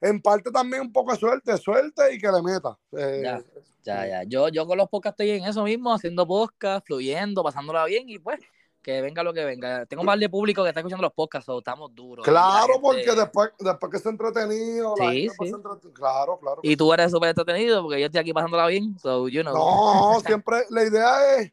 en 0.01 0.21
parte 0.21 0.51
también 0.51 0.83
un 0.83 0.93
poco 0.93 1.13
de 1.13 1.19
suerte, 1.19 1.57
suerte 1.59 2.13
y 2.13 2.19
que 2.19 2.27
le 2.27 2.43
meta. 2.43 2.77
Eh, 2.91 3.21
Ya. 3.23 3.41
Ya, 3.83 4.07
ya. 4.07 4.23
Yo, 4.25 4.49
yo 4.49 4.67
con 4.67 4.77
los 4.77 4.89
podcasts 4.89 5.21
estoy 5.21 5.39
en 5.39 5.45
eso 5.45 5.63
mismo, 5.63 5.95
haciendo 5.95 6.27
podcast, 6.27 6.85
fluyendo, 6.87 7.45
pasándola 7.45 7.85
bien 7.85 8.09
y 8.09 8.19
pues 8.19 8.41
que 8.83 9.01
venga 9.03 9.23
lo 9.23 9.33
que 9.35 9.45
venga. 9.45 9.85
Tengo 9.87 10.03
un 10.03 10.07
par 10.07 10.19
de 10.19 10.29
público 10.29 10.63
que 10.63 10.69
está 10.71 10.81
escuchando 10.81 11.03
los 11.03 11.13
podcasts, 11.13 11.47
so 11.47 11.59
estamos 11.59 11.95
duros. 11.95 12.25
Claro, 12.25 12.67
gente- 12.67 12.81
porque 12.81 13.13
después, 13.15 13.51
después 13.59 13.93
que 13.93 13.99
se 13.99 14.09
entretenido, 14.09 14.95
la 14.99 15.11
Sí, 15.11 15.21
gente 15.23 15.35
pues, 15.37 15.51
sí. 15.51 15.57
entretiene. 15.57 15.95
Claro, 15.95 16.39
claro. 16.39 16.61
Y 16.63 16.77
tú 16.77 16.93
eres 16.93 17.11
súper 17.11 17.29
entretenido 17.31 17.83
porque 17.83 18.01
yo 18.01 18.07
estoy 18.07 18.21
aquí 18.21 18.33
pasándola 18.33 18.67
bien, 18.67 18.99
so 18.99 19.29
you 19.29 19.43
know. 19.43 19.55
No, 19.55 20.21
siempre 20.27 20.65
la 20.71 20.85
idea 20.85 21.37
es, 21.37 21.53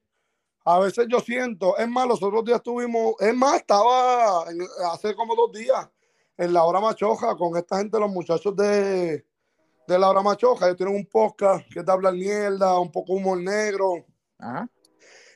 a 0.63 0.79
veces 0.79 1.05
yo 1.09 1.19
siento, 1.19 1.77
es 1.77 1.87
más, 1.87 2.07
los 2.07 2.21
otros 2.23 2.43
días 2.45 2.57
estuvimos, 2.57 3.15
es 3.19 3.33
más, 3.35 3.55
estaba 3.57 4.45
en- 4.49 4.67
hace 4.91 5.15
como 5.15 5.35
dos 5.35 5.51
días 5.51 5.89
en 6.37 6.53
la 6.53 6.63
hora 6.63 6.79
machoja 6.79 7.35
con 7.35 7.57
esta 7.57 7.77
gente, 7.77 7.99
los 7.99 8.09
muchachos 8.11 8.55
de, 8.55 9.25
de 9.87 9.99
la 9.99 10.09
hora 10.09 10.21
machoja, 10.21 10.65
ellos 10.67 10.77
tienen 10.77 10.95
un 10.95 11.05
podcast 11.05 11.65
que 11.71 11.79
es 11.79 11.85
de 11.85 11.91
hablar 11.91 12.13
mierda, 12.13 12.79
un 12.79 12.91
poco 12.91 13.13
humor 13.13 13.37
negro, 13.39 14.05
Ajá. 14.37 14.69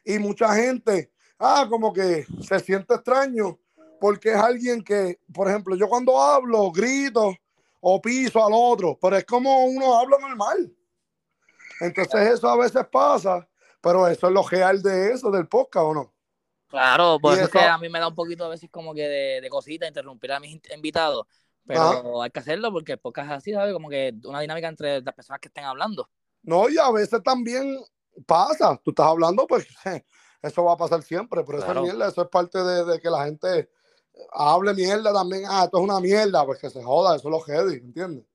y 0.06 0.19
mucha 0.19 0.54
gente, 0.56 1.11
ah, 1.41 1.65
como 1.69 1.91
que 1.91 2.25
se 2.47 2.60
siente 2.60 2.93
extraño, 2.95 3.60
porque 3.99 4.30
es 4.30 4.38
alguien 4.38 4.84
que, 4.84 5.19
por 5.34 5.47
ejemplo, 5.49 5.75
yo 5.75 5.88
cuando 5.89 6.19
hablo, 6.21 6.71
grito 6.71 7.34
o 7.80 8.01
piso 8.01 8.45
al 8.45 8.54
otro, 8.54 8.97
pero 9.01 9.17
es 9.17 9.25
como 9.25 9.65
uno 9.65 9.97
habla 9.99 10.17
normal. 10.19 10.71
Entonces 11.80 12.34
eso 12.34 12.47
a 12.47 12.58
veces 12.58 12.86
pasa, 12.91 13.47
pero 13.82 14.08
eso 14.08 14.27
es 14.27 14.34
lo 14.34 14.43
real 14.43 14.82
de 14.82 15.12
eso, 15.13 15.32
del 15.32 15.47
podcast, 15.47 15.86
¿o 15.86 15.93
no? 15.93 16.13
Claro, 16.67 17.17
por 17.19 17.34
eso 17.34 17.45
es 17.45 17.49
que 17.49 17.58
eso- 17.60 17.69
a 17.69 17.77
mí 17.77 17.89
me 17.89 17.99
da 17.99 18.08
un 18.08 18.15
poquito 18.15 18.45
a 18.45 18.49
veces 18.49 18.69
como 18.71 18.93
que 18.93 19.08
de, 19.08 19.41
de 19.41 19.49
cosita 19.49 19.88
interrumpir 19.88 20.32
a 20.32 20.39
mis 20.39 20.51
in- 20.51 20.62
invitados. 20.75 21.25
Pero 21.65 22.21
hay 22.21 22.32
que 22.32 22.39
hacerlo 22.39 22.71
porque 22.71 22.93
el 22.93 22.97
podcast 22.99 23.30
es 23.32 23.38
así, 23.38 23.51
¿sabes? 23.54 23.73
Como 23.73 23.89
que 23.89 24.13
una 24.25 24.39
dinámica 24.39 24.67
entre 24.67 25.01
las 25.01 25.13
personas 25.13 25.39
que 25.39 25.47
estén 25.47 25.63
hablando. 25.63 26.10
No, 26.43 26.67
y 26.69 26.77
a 26.77 26.89
veces 26.91 27.21
también 27.23 27.77
pasa. 28.25 28.80
Tú 28.84 28.91
estás 28.91 29.06
hablando, 29.08 29.45
pues 29.47 29.67
eso 30.41 30.63
va 30.63 30.73
a 30.73 30.77
pasar 30.77 31.01
siempre. 31.04 31.43
Pero 31.45 31.58
Claro. 31.60 31.71
eso 31.71 31.80
es 31.80 31.93
mierda, 31.93 32.08
eso 32.10 32.21
es 32.23 32.27
parte 32.30 32.58
de, 32.63 32.86
de 32.86 32.99
que 32.99 33.10
la 33.10 33.25
gente 33.25 33.69
hable 34.32 34.73
mierda 34.73 35.13
también. 35.13 35.43
Ah, 35.47 35.63
esto 35.65 35.77
es 35.77 35.84
una 35.84 35.99
mierda, 35.99 36.45
pues 36.45 36.60
que 36.60 36.69
se 36.69 36.84
joda, 36.84 37.15
eso 37.15 37.27
es 37.27 37.32
lo 37.32 37.39
heavy, 37.41 37.75
¿entiendes? 37.75 38.25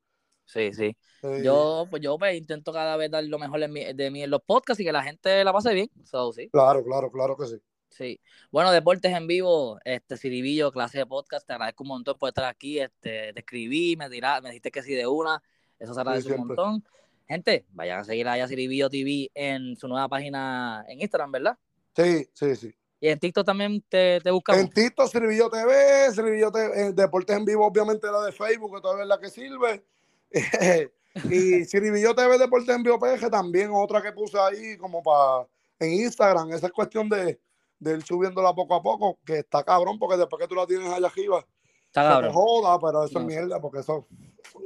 Sí, 0.45 0.73
sí. 0.73 0.97
Sí. 1.21 1.43
Yo, 1.43 1.87
pues 1.91 2.01
yo 2.03 2.17
pues, 2.19 2.37
intento 2.37 2.73
cada 2.73 2.97
vez 2.97 3.11
dar 3.11 3.25
lo 3.25 3.39
mejor 3.39 3.59
de 3.59 4.11
mí 4.11 4.23
en 4.23 4.31
los 4.31 4.43
podcasts 4.43 4.81
y 4.81 4.85
que 4.85 4.93
la 4.93 5.03
gente 5.03 5.43
la 5.43 5.53
pase 5.53 5.75
bien. 5.75 5.91
So, 6.05 6.33
sí, 6.33 6.49
Claro, 6.51 6.85
claro, 6.85 7.11
claro 7.11 7.37
que 7.37 7.47
sí. 7.47 7.57
sí. 7.89 8.21
Bueno, 8.53 8.71
Deportes 8.71 9.13
en 9.13 9.27
Vivo, 9.27 9.79
este 9.85 10.17
Ciribillo, 10.17 10.71
clase 10.71 10.99
de 10.99 11.07
podcast, 11.07 11.45
te 11.47 11.55
agradezco 11.55 11.83
un 11.83 11.89
montón 11.89 12.17
por 12.19 12.29
estar 12.29 12.45
aquí. 12.45 12.79
Este, 12.79 13.33
te 13.33 13.41
escribí, 13.41 13.97
me, 13.97 14.09
tira- 14.09 14.41
me 14.41 14.51
dijiste 14.51 14.71
que 14.71 14.83
sí 14.83 14.95
de 14.95 15.07
una. 15.09 15.43
Eso 15.81 15.95
se 15.95 16.01
agradece 16.01 16.29
un 16.29 16.35
siempre. 16.37 16.57
montón. 16.57 16.85
Gente, 17.27 17.67
vayan 17.71 17.99
a 18.01 18.05
seguir 18.05 18.29
allá 18.29 18.45
a 18.45 18.49
Ciribillo 18.49 18.89
TV 18.89 19.31
en 19.35 19.75
su 19.77 19.89
nueva 19.89 20.09
página 20.09 20.85
en 20.87 21.01
Instagram, 21.01 21.33
¿verdad? 21.33 21.59
Sí, 21.97 22.29
sí, 22.35 22.57
sí. 22.57 22.75
Y 23.01 23.09
en 23.09 23.19
TikTok 23.19 23.45
también 23.45 23.83
te, 23.89 24.21
te 24.21 24.31
buscamos. 24.31 24.61
En 24.63 24.71
Tito, 24.71 25.07
Sirvillo 25.07 25.49
TV, 25.51 26.11
Sirvillo 26.13 26.51
TV, 26.51 26.81
eh, 26.89 26.93
Deportes 26.93 27.37
en 27.37 27.45
Vivo, 27.45 27.67
obviamente 27.67 28.07
la 28.11 28.23
de 28.23 28.33
Facebook, 28.33 28.75
que 28.75 28.81
todavía 28.81 29.03
es 29.05 29.09
la 29.09 29.21
que 29.21 29.29
sirve. 29.31 29.85
y 31.31 31.65
Sirvillo 31.65 32.15
TV, 32.15 32.39
Deportes 32.39 32.75
en 32.75 32.83
Vivo 32.83 32.99
PG, 32.99 33.31
también 33.31 33.71
otra 33.73 34.03
que 34.03 34.13
puse 34.13 34.39
ahí 34.39 34.77
como 34.77 35.03
para 35.03 35.47
en 35.79 35.93
Instagram. 35.93 36.53
Esa 36.53 36.67
es 36.67 36.73
cuestión 36.73 37.09
de, 37.09 37.39
de 37.79 37.93
ir 37.93 38.03
subiéndola 38.03 38.55
poco 38.55 38.75
a 38.75 38.83
poco, 38.83 39.19
que 39.25 39.39
está 39.41 39.63
cabrón, 39.63 39.99
porque 39.99 40.17
después 40.17 40.41
que 40.41 40.49
tú 40.49 40.55
la 40.55 40.67
tienes 40.67 40.89
allá 40.89 41.07
arriba, 41.07 41.47
Está 41.87 42.03
se 42.03 42.09
te 42.09 42.13
cabrón. 42.15 42.33
joda, 42.33 42.79
pero 42.81 43.05
eso 43.05 43.15
No. 43.15 43.21
es 43.21 43.27
mierda, 43.27 43.61
porque 43.61 43.81
eso 43.81 44.07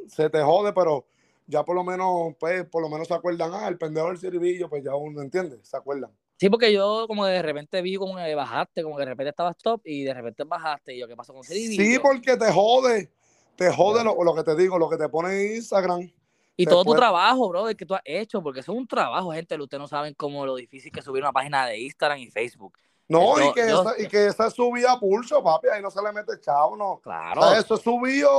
se 0.09 0.31
te 0.31 0.40
jode, 0.43 0.73
pero 0.73 1.07
ya 1.47 1.64
por 1.64 1.75
lo 1.75 1.83
menos, 1.85 2.35
pues, 2.38 2.64
por 2.66 2.81
lo 2.83 2.88
menos 2.88 3.09
se 3.09 3.14
acuerdan, 3.14 3.51
ah, 3.55 3.69
el 3.69 3.77
pendejo 3.77 4.09
del 4.09 4.19
Sirvillo, 4.19 4.69
pues 4.69 4.85
ya 4.85 4.95
uno 4.95 5.21
entiende, 5.21 5.59
se 5.64 5.77
acuerdan. 5.77 6.11
Sí, 6.40 6.48
porque 6.48 6.72
yo 6.72 7.05
como 7.07 7.24
que 7.26 7.33
de 7.33 7.42
repente 7.42 7.83
vi 7.83 7.96
como 7.96 8.16
que 8.16 8.35
bajaste, 8.35 8.83
como 8.83 8.96
que 8.96 9.00
de 9.03 9.11
repente 9.11 9.29
estabas 9.29 9.59
top 9.59 9.83
y 9.85 10.05
de 10.05 10.14
repente 10.14 10.42
bajaste. 10.44 10.94
Y 10.94 10.98
yo, 11.00 11.07
¿qué 11.07 11.14
pasó 11.14 11.35
con 11.35 11.44
Ciribillo? 11.44 11.83
Sí, 11.85 11.98
porque 11.98 12.35
te 12.35 12.50
jode, 12.50 13.11
te 13.57 13.70
jode 13.70 14.03
lo, 14.03 14.16
lo 14.24 14.35
que 14.35 14.42
te 14.42 14.57
digo, 14.57 14.79
lo 14.79 14.88
que 14.88 14.96
te 14.96 15.07
pone 15.11 15.35
en 15.48 15.57
Instagram. 15.57 16.11
Y 16.57 16.64
todo 16.64 16.83
tu 16.83 16.94
trabajo, 16.94 17.46
bro, 17.50 17.66
que 17.76 17.85
tú 17.85 17.94
has 17.94 18.00
hecho, 18.07 18.42
porque 18.42 18.61
eso 18.61 18.72
es 18.72 18.79
un 18.79 18.87
trabajo, 18.87 19.33
gente. 19.33 19.55
Ustedes 19.61 19.81
no 19.83 19.87
saben 19.87 20.14
cómo 20.14 20.46
lo 20.46 20.55
difícil 20.57 20.90
que 20.90 21.00
es 21.00 21.05
subir 21.05 21.22
una 21.22 21.33
página 21.33 21.66
de 21.66 21.79
Instagram 21.79 22.18
y 22.18 22.31
Facebook. 22.31 22.72
No, 23.07 23.38
Yo- 23.38 23.50
y, 23.50 23.53
que 23.53 23.61
esa, 23.66 23.94
y 23.98 24.07
que 24.09 24.26
esa 24.29 24.46
es 24.46 24.55
subida 24.55 24.92
a 24.92 24.98
pulso, 25.00 25.42
papi, 25.42 25.68
ahí 25.68 25.83
no 25.83 25.90
se 25.90 26.00
le 26.03 26.11
mete 26.12 26.38
chavo, 26.40 26.74
no. 26.76 26.92
O 26.92 27.00
Claro. 27.00 27.42
sea, 27.42 27.59
eso 27.59 27.74
es 27.74 27.83
subido 27.83 28.31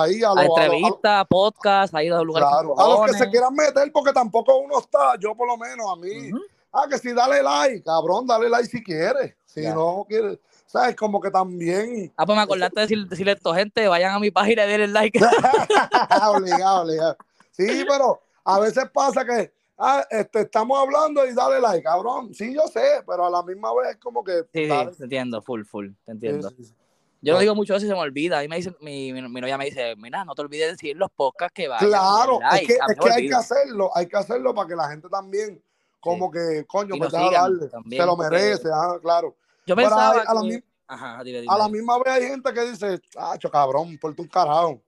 ahí 0.00 0.22
a, 0.22 0.30
a 0.30 0.34
lo- 0.34 0.40
a 0.40 0.44
lo- 0.44 0.56
a 0.58 0.62
entrevistas, 0.64 1.26
podcast, 1.26 1.94
a 1.94 2.02
ir 2.02 2.12
a 2.12 2.16
los 2.16 2.26
lugares. 2.26 2.48
claro, 2.50 2.78
a 2.78 2.88
los 2.88 3.06
que 3.12 3.18
se 3.18 3.30
quieran 3.30 3.54
meter, 3.54 3.90
porque 3.92 4.12
tampoco 4.12 4.58
uno 4.58 4.78
está, 4.78 5.14
yo 5.18 5.34
por 5.34 5.46
lo 5.48 5.56
menos, 5.56 5.86
a 5.90 5.96
mí. 5.96 6.30
Ah, 6.72 6.86
que 6.88 6.98
si 6.98 7.12
dale 7.12 7.42
like, 7.42 7.82
cabrón, 7.82 8.26
dale 8.26 8.48
like 8.48 8.68
si 8.68 8.82
quieres. 8.82 9.34
Si 9.44 9.62
Ya. 9.62 9.74
no 9.74 10.04
quieres, 10.08 10.38
¿sabes? 10.66 10.94
Como 10.94 11.20
que 11.20 11.30
también. 11.30 12.12
Ah, 12.16 12.24
pues 12.24 12.36
me 12.36 12.42
acordaste 12.42 12.80
de 12.80 12.86
decir- 12.86 13.08
decirle 13.08 13.32
a 13.32 13.34
esto, 13.34 13.52
gente, 13.54 13.88
vayan 13.88 14.14
a 14.14 14.18
mi 14.20 14.30
página 14.30 14.64
y 14.64 14.68
denle 14.68 14.86
like. 14.88 15.18
obligado, 16.28 16.82
obligado. 16.82 17.16
Sí, 17.50 17.84
pero 17.88 18.20
a 18.44 18.60
veces 18.60 18.84
pasa 18.92 19.24
que 19.24 19.52
ah, 19.78 20.06
este, 20.10 20.42
estamos 20.42 20.78
hablando 20.78 21.26
y 21.26 21.34
dale 21.34 21.60
like, 21.60 21.82
cabrón. 21.82 22.32
Sí, 22.34 22.54
yo 22.54 22.66
sé, 22.68 23.02
pero 23.06 23.26
a 23.26 23.30
la 23.30 23.42
misma 23.42 23.74
vez 23.74 23.90
es 23.92 23.96
como 23.96 24.22
que. 24.22 24.42
Sí, 24.52 24.68
te 24.68 25.02
entiendo, 25.04 25.42
full, 25.42 25.64
full, 25.64 25.88
te 26.04 26.12
entiendo. 26.12 26.48
Sí, 26.50 26.56
sí, 26.58 26.64
sí. 26.66 26.74
Yo 27.22 27.32
no 27.34 27.38
Ah. 27.38 27.42
digo 27.42 27.54
mucho 27.54 27.74
eso 27.74 27.84
y 27.84 27.88
se 27.88 27.94
me 27.94 28.00
olvida. 28.00 28.38
A 28.38 28.42
mí 28.42 28.48
me 28.48 28.56
dice, 28.56 28.74
mi, 28.80 29.12
mi, 29.12 29.20
mi 29.28 29.40
novia 29.42 29.58
me 29.58 29.66
dice, 29.66 29.94
mira, 29.96 30.24
no 30.24 30.34
te 30.34 30.40
olvides 30.40 30.66
de 30.68 30.72
decir 30.72 30.96
los 30.96 31.10
podcasts 31.10 31.52
que 31.54 31.68
vayan. 31.68 31.86
y 31.88 31.90
Claro, 31.92 32.38
den 32.38 32.48
like". 32.48 32.64
es 32.64 32.68
que, 32.68 32.80
A 32.82 32.86
mí 32.86 32.92
es 32.94 32.98
que 33.04 33.10
hay 33.12 33.28
que 33.28 33.34
hacerlo, 33.34 33.90
hay 33.94 34.06
que 34.06 34.16
hacerlo 34.16 34.54
para 34.54 34.68
que 34.68 34.74
la 34.76 34.88
gente 34.88 35.08
también, 35.10 35.62
como 36.00 36.30
que, 36.30 36.64
coño, 36.66 36.94
pues 36.98 37.10
sigan 37.10 37.32
darle, 37.32 37.68
también, 37.68 38.02
se 38.02 38.06
lo 38.06 38.16
porque- 38.16 38.30
merece, 38.30 38.68
ah, 38.72 38.98
claro. 39.00 39.36
Yo 39.66 39.76
Pero 39.76 39.88
pensaba 39.88 40.22
a 40.22 40.34
la 40.34 40.40
que- 40.42 40.46
mi- 40.48 40.64
Ajá, 40.88 41.22
dime, 41.22 41.40
dime, 41.42 41.54
A 41.54 41.58
la 41.58 41.68
misma 41.68 41.98
vez 41.98 42.14
hay 42.14 42.22
gente 42.28 42.52
que 42.52 42.62
dice, 42.70 42.98
chacho, 43.10 43.48
cabrón, 43.50 43.96
ponte 44.00 44.20
un 44.22 44.26
carajo. 44.28 44.82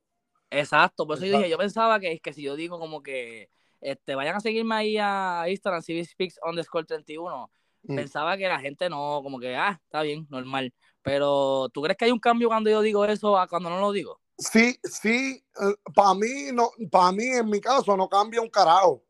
Exacto, 0.51 1.07
por 1.07 1.16
eso 1.16 1.27
yo 1.27 1.37
dije, 1.38 1.48
yo 1.48 1.57
pensaba 1.59 1.98
que, 2.01 2.18
que 2.18 2.33
si 2.33 2.42
yo 2.42 2.57
digo 2.57 2.79
como 2.79 3.03
que 3.03 3.48
este, 3.81 4.14
vayan 4.14 4.37
a 4.37 4.40
seguirme 4.40 4.75
ahí 4.75 4.96
a 4.98 5.44
Instagram, 5.48 5.83
CVSpeaks 5.83 6.38
underscore 6.48 6.85
31, 6.87 7.51
Mm. 7.85 7.96
pensaba 7.96 8.37
que 8.37 8.46
la 8.46 8.61
gente 8.61 8.88
no, 8.88 9.20
como 9.25 9.40
que, 9.40 9.57
ah, 9.57 9.81
está 9.85 10.03
bien, 10.03 10.27
normal. 10.31 10.72
Pero, 11.03 11.68
¿tú 11.72 11.83
crees 11.83 11.96
que 11.96 12.05
hay 12.05 12.12
un 12.12 12.20
cambio 12.20 12.46
cuando 12.48 12.70
yo 12.70 12.81
digo 12.81 13.05
eso 13.05 13.37
a 13.37 13.48
cuando 13.48 13.70
no 13.70 13.81
lo 13.81 13.90
digo? 13.90 14.20
Sí, 14.38 14.79
sí, 14.85 15.44
para 15.94 16.14
mí, 16.14 16.51
no, 16.53 16.70
para 16.92 17.11
mí, 17.12 17.25
en 17.27 17.48
mi 17.51 17.61
caso, 17.61 17.96
no 17.96 18.09
cambia 18.09 18.40
un 18.40 18.48
carajo. 18.51 19.03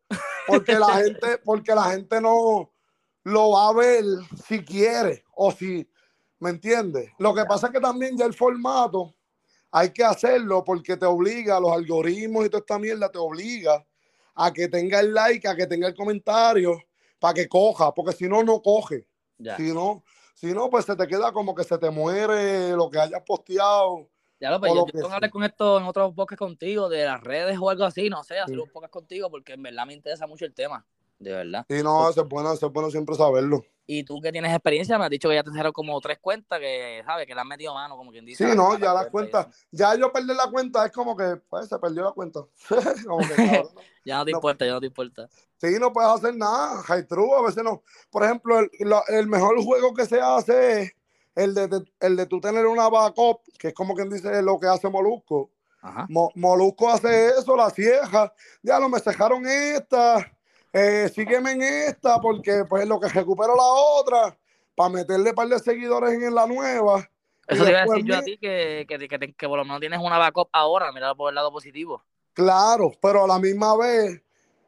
Porque 0.47 0.79
la 0.79 0.87
gente, 1.03 1.39
porque 1.39 1.75
la 1.75 1.85
gente 1.85 2.21
no 2.21 2.71
lo 3.25 3.51
va 3.51 3.69
a 3.69 3.73
ver 3.73 4.05
si 4.47 4.65
quiere 4.65 5.25
o 5.35 5.53
si, 5.53 5.89
¿me 6.41 6.51
entiendes? 6.51 7.11
Lo 7.19 7.35
que 7.35 7.45
pasa 7.45 7.69
es 7.69 7.73
que 7.73 7.81
también 7.81 8.17
ya 8.17 8.25
el 8.25 8.35
formato 8.35 9.15
hay 9.71 9.91
que 9.91 10.05
hacerlo 10.05 10.63
porque 10.65 10.97
te 10.97 11.07
obliga, 11.07 11.59
los 11.59 11.73
algoritmos 11.73 12.47
y 12.47 12.49
toda 12.51 12.61
esta 12.61 12.79
mierda 12.79 13.11
te 13.11 13.19
obliga 13.19 13.85
a 14.35 14.53
que 14.53 14.69
tenga 14.69 15.01
el 15.01 15.15
like, 15.15 15.49
a 15.49 15.57
que 15.57 15.67
tenga 15.67 15.89
el 15.89 15.95
comentario, 15.95 16.79
para 17.19 17.35
que 17.35 17.49
coja, 17.49 17.93
porque 17.93 18.13
si 18.13 18.29
no, 18.29 18.43
no 18.43 18.61
coge. 18.61 19.07
Ya, 19.39 19.57
Si 19.57 19.73
no, 19.73 20.05
si 20.35 20.53
no, 20.53 20.69
pues 20.69 20.85
se 20.85 20.97
te 20.97 21.07
queda 21.07 21.33
como 21.33 21.55
que 21.55 21.65
se 21.65 21.79
te 21.79 21.91
muere 21.91 22.71
lo 22.71 22.91
que 22.91 22.99
hayas 22.99 23.23
posteado. 23.23 24.09
Ya 24.43 24.51
lo, 24.51 24.61
pues, 24.61 24.73
yo, 24.75 24.81
yo 24.87 24.93
tengo 24.93 25.09
que 25.09 25.15
hablar 25.15 25.31
con 25.31 25.45
esto 25.45 25.79
en 25.79 25.85
otros 25.85 26.13
podcasts 26.15 26.39
contigo, 26.41 26.89
de 26.89 27.05
las 27.05 27.23
redes 27.23 27.57
o 27.61 27.71
algo 27.71 27.85
así, 27.85 28.11
no 28.11 28.23
sé, 28.25 28.39
hacer 28.41 28.57
Sí. 28.57 28.61
un 28.61 28.69
podcast 28.71 28.93
contigo, 28.93 29.31
porque 29.31 29.53
en 29.55 29.63
verdad 29.63 29.87
me 29.87 29.95
interesa 29.95 30.27
mucho 30.27 30.45
el 30.45 30.53
tema, 30.53 30.85
de 31.19 31.31
verdad. 31.33 31.65
Y 31.69 31.83
no, 31.83 32.11
eso 32.11 32.23
es 32.23 32.29
bueno, 32.29 32.53
eso 32.53 32.67
es 32.67 32.73
bueno 32.73 32.91
siempre 32.91 33.15
saberlo. 33.15 33.65
Y 33.85 34.05
tú 34.05 34.21
que 34.21 34.31
tienes 34.31 34.53
experiencia, 34.53 34.97
me 34.97 35.05
has 35.05 35.11
dicho 35.11 35.29
que 35.29 35.35
ya 35.35 35.43
te 35.43 35.51
cerraron 35.51 35.73
como 35.73 36.01
tres 36.01 36.19
cuentas, 36.21 36.61
que, 36.61 37.03
¿sabes? 37.05 37.27
Que 37.27 37.35
le 37.35 37.41
has 37.41 37.47
metido 37.47 37.75
mano, 37.75 37.97
como 37.97 38.13
quien 38.13 38.25
dice. 38.25 38.49
Sí, 38.49 38.57
no, 38.57 38.79
ya 38.79 38.95
las 38.95 39.09
cuentas, 39.09 39.49
ya 39.73 39.95
yo 39.97 40.13
perder 40.13 40.37
la 40.37 40.49
cuenta 40.51 40.87
es 40.87 40.93
como 40.93 41.17
que, 41.17 41.37
pues, 41.49 41.69
se 41.69 41.79
perdió 41.81 42.05
la 42.05 42.13
cuenta. 42.13 42.41
como 43.07 43.27
que, 43.27 43.35
cabrón, 43.35 43.69
Ya 44.05 44.19
no 44.19 44.25
te 44.25 44.31
No. 44.33 44.39
importa, 44.39 44.65
ya 44.67 44.73
no 44.73 44.81
te 44.81 44.87
importa. 44.87 45.29
sí, 45.59 45.77
no 45.81 45.93
puedes 45.93 46.11
hacer 46.11 46.35
nada, 46.37 46.81
high 46.83 47.07
true, 47.07 47.31
a 47.39 47.43
veces 47.43 47.63
no. 47.65 47.83
Por 48.11 48.25
ejemplo, 48.25 48.59
el, 48.59 48.71
la- 48.81 49.05
el 49.09 49.27
mejor 49.29 49.63
juego 49.63 49.95
que 49.95 50.07
se 50.07 50.21
hace 50.21 50.83
es 50.83 50.93
el 51.35 51.55
de, 51.55 51.69
de- 51.69 51.93
el 52.01 52.17
de 52.17 52.27
tú 52.27 52.41
tener 52.41 52.67
una 52.67 52.89
backup, 52.89 53.41
que 53.59 53.69
es 53.69 53.75
como 53.75 53.95
quien 53.95 54.11
dice 54.11 54.43
lo 54.43 54.59
que 54.59 54.67
hace 54.67 54.89
Molusco. 54.89 55.51
Ajá. 55.81 56.07
Mo- 56.09 56.31
Molusco 56.35 56.89
hace 56.89 57.29
eso, 57.29 57.57
la 57.57 57.71
cieja. 57.71 58.33
Ya 58.63 58.79
no 58.79 58.89
me 58.89 59.01
cejaron 59.01 59.47
esta. 59.47 60.31
Eh, 60.73 61.11
sígueme 61.15 61.53
en 61.53 61.63
esta 61.63 62.19
porque 62.21 62.65
pues 62.69 62.87
lo 62.87 62.99
que 62.99 63.09
recupero 63.09 63.55
la 63.55 63.63
otra 63.65 64.39
para 64.75 64.89
meterle 64.89 65.31
un 65.31 65.37
par 65.37 65.49
de 65.49 65.59
seguidores 65.59 66.13
en 66.15 66.35
la 66.35 66.47
nueva. 66.47 67.09
Eso 67.47 67.65
te 67.65 67.71
iba 67.71 67.81
a 67.81 67.85
decir 67.87 68.05
yo 68.05 68.17
a 68.17 68.23
ti, 68.23 68.39
que, 68.39 68.87
que, 68.89 69.35
que, 69.37 69.49
por 69.49 69.59
lo 69.59 69.65
menos 69.65 69.81
tienes 69.81 70.01
una 70.01 70.17
backup 70.17 70.49
ahora, 70.53 70.93
mira 70.93 71.15
por 71.15 71.29
el 71.31 71.35
lado 71.35 71.51
positivo. 71.53 72.03
Claro, 72.33 72.93
pero 73.03 73.25
a 73.25 73.27
la 73.27 73.39
misma 73.39 73.77
vez, 73.77 74.23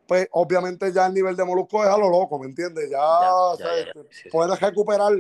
pues 0.06 0.28
obviamente 0.32 0.92
ya 0.92 1.06
el 1.06 1.14
nivel 1.14 1.36
de 1.36 1.44
Molusco 1.44 1.82
es 1.82 1.88
a 1.88 1.96
lo 1.96 2.10
loco, 2.10 2.38
¿me 2.38 2.46
entiendes? 2.46 2.90
Ya, 2.90 2.96
Ya, 2.98 3.34
o 3.34 3.56
ya, 3.56 3.64
sea, 3.64 3.86
ya, 3.86 3.92
te 3.92 4.02
sí, 4.10 4.20
sí. 4.24 4.28
puedes 4.28 4.60
recuperar 4.60 5.12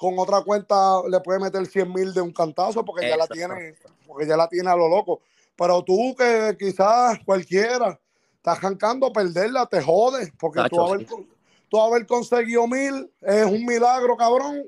con 0.00 0.18
otra 0.18 0.40
cuenta, 0.40 1.02
le 1.10 1.20
puedes 1.20 1.42
meter 1.42 1.66
100 1.66 1.92
mil 1.92 2.14
de 2.14 2.22
un 2.22 2.32
cantazo 2.32 2.82
porque 2.82 3.06
ya 3.06 3.18
la 3.18 3.26
tiene, 3.26 3.74
porque 4.06 4.26
ya 4.26 4.34
la 4.34 4.48
tiene 4.48 4.70
a 4.70 4.74
lo 4.74 4.88
loco. 4.88 5.20
Pero 5.54 5.84
tú 5.84 6.16
que 6.16 6.56
quizás 6.58 7.18
cualquiera 7.22 8.00
estás 8.34 8.56
arrancando 8.56 9.12
perderla, 9.12 9.66
te 9.66 9.82
jode, 9.82 10.32
porque 10.38 10.60
tú 10.60 10.76
Tacho, 10.76 10.86
haber, 10.86 11.06
sí. 11.06 11.28
tú 11.68 11.78
haber 11.78 12.06
conseguido 12.06 12.66
mil 12.66 13.12
es 13.20 13.44
un 13.44 13.66
milagro, 13.66 14.16
cabrón. 14.16 14.64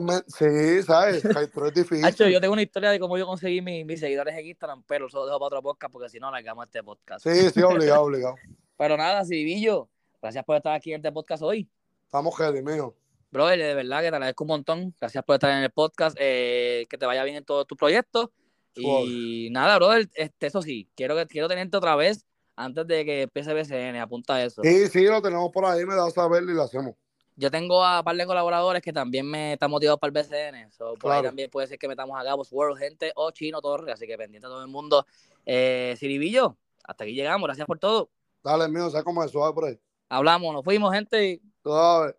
Me- 0.00 0.22
sí, 0.26 0.82
¿sabes? 0.82 1.22
Pero 1.54 1.68
es 1.68 1.74
difícil. 1.74 2.04
Hacho, 2.04 2.26
yo 2.26 2.40
tengo 2.40 2.54
una 2.54 2.62
historia 2.62 2.90
de 2.90 2.98
cómo 2.98 3.16
yo 3.18 3.24
conseguí 3.24 3.62
mis, 3.62 3.86
mis 3.86 4.00
seguidores 4.00 4.36
en 4.36 4.46
Instagram, 4.46 4.82
pero 4.88 5.06
eso 5.06 5.18
lo 5.18 5.26
dejo 5.26 5.38
para 5.38 5.46
otro 5.46 5.62
podcast 5.62 5.92
porque 5.92 6.08
si 6.08 6.18
no, 6.18 6.28
largamos 6.32 6.66
este 6.66 6.82
podcast. 6.82 7.24
Sí, 7.24 7.50
sí, 7.50 7.62
obligado, 7.62 8.02
obligado. 8.06 8.34
Pero 8.76 8.96
nada, 8.96 9.24
Civillo, 9.24 9.88
gracias 10.20 10.44
por 10.44 10.56
estar 10.56 10.74
aquí 10.74 10.90
en 10.92 10.96
este 10.96 11.12
podcast 11.12 11.44
hoy. 11.44 11.68
Estamos 12.04 12.36
ready, 12.36 12.62
mijo. 12.62 12.96
Brother, 13.30 13.58
de 13.58 13.74
verdad 13.74 13.98
que 13.98 14.08
te 14.10 14.14
agradezco 14.16 14.44
un 14.44 14.48
montón. 14.48 14.94
Gracias 15.00 15.22
por 15.24 15.34
estar 15.34 15.50
en 15.50 15.62
el 15.64 15.70
podcast. 15.70 16.16
eh, 16.18 16.86
que 16.88 16.96
te 16.98 17.06
vaya 17.06 17.24
bien 17.24 17.36
en 17.36 17.44
todos 17.44 17.66
tus 17.66 17.76
proyectos. 17.76 18.28
Y 18.74 19.48
nada, 19.50 19.76
brother, 19.76 20.08
este, 20.14 20.46
eso 20.46 20.62
sí, 20.62 20.88
quiero, 20.94 21.16
quiero 21.26 21.48
tenerte 21.48 21.76
otra 21.76 21.96
vez 21.96 22.24
antes 22.54 22.86
de 22.86 23.04
que 23.04 23.22
empiece 23.22 23.52
BCN. 23.52 23.96
Apunta 24.00 24.42
eso. 24.42 24.62
Sí, 24.62 24.86
sí, 24.88 25.04
lo 25.04 25.20
tenemos 25.20 25.50
por 25.52 25.64
ahí, 25.64 25.84
me 25.84 25.94
da 25.96 26.06
a 26.06 26.10
saber 26.10 26.44
y 26.44 26.54
lo 26.54 26.62
hacemos. 26.62 26.94
Yo 27.36 27.50
tengo 27.50 27.84
a 27.84 27.98
un 28.00 28.04
par 28.04 28.16
de 28.16 28.26
colaboradores 28.26 28.82
que 28.82 28.92
también 28.92 29.26
me 29.28 29.52
están 29.54 29.70
motivados 29.70 30.00
para 30.00 30.08
el 30.08 30.12
BCN. 30.26 30.70
So, 30.72 30.94
por 30.94 31.10
ahí 31.12 31.18
Claro. 31.18 31.28
también 31.28 31.50
puede 31.50 31.66
ser 31.68 31.78
que 31.78 31.86
metamos 31.88 32.18
a 32.18 32.22
Gabos 32.22 32.52
World, 32.52 32.78
gente, 32.78 33.12
o 33.14 33.30
Chino 33.30 33.60
Torre. 33.60 33.92
Así 33.92 34.06
que 34.06 34.16
pendiente 34.16 34.46
a 34.46 34.50
todo 34.50 34.62
el 34.62 34.68
mundo. 34.68 35.06
Eh, 35.46 35.94
Ciribillo, 35.98 36.56
hasta 36.84 37.04
aquí 37.04 37.14
llegamos. 37.14 37.46
Gracias 37.46 37.66
por 37.66 37.78
todo. 37.78 38.10
Dale, 38.42 38.68
mío, 38.68 38.90
sé 38.90 39.02
cómo 39.04 39.22
es 39.24 39.30
suave 39.30 39.54
por 39.54 39.64
ahí. 39.66 39.78
Hablamos, 40.08 40.52
nos 40.52 40.64
fuimos, 40.64 40.92
gente. 40.94 41.40
Suave. 41.62 42.14